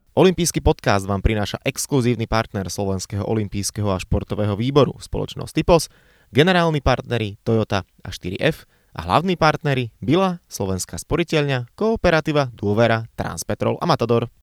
Olympijský 0.11 0.59
podcast 0.59 1.07
vám 1.07 1.23
prináša 1.23 1.55
exkluzívny 1.63 2.27
partner 2.27 2.67
Slovenského 2.67 3.23
olympijského 3.23 3.87
a 3.87 3.95
športového 3.95 4.59
výboru, 4.59 4.99
spoločnosť 4.99 5.55
Typos, 5.55 5.87
generálni 6.35 6.83
partneri 6.83 7.39
Toyota 7.47 7.87
a 8.03 8.11
4F 8.11 8.67
a 8.91 9.07
hlavní 9.07 9.39
partneri 9.39 9.95
Bila, 10.03 10.43
Slovenská 10.51 10.99
sporiteľňa, 10.99 11.71
Kooperativa, 11.79 12.51
Dôvera, 12.51 13.07
Transpetrol 13.15 13.79
a 13.79 13.87
Matador. 13.87 14.27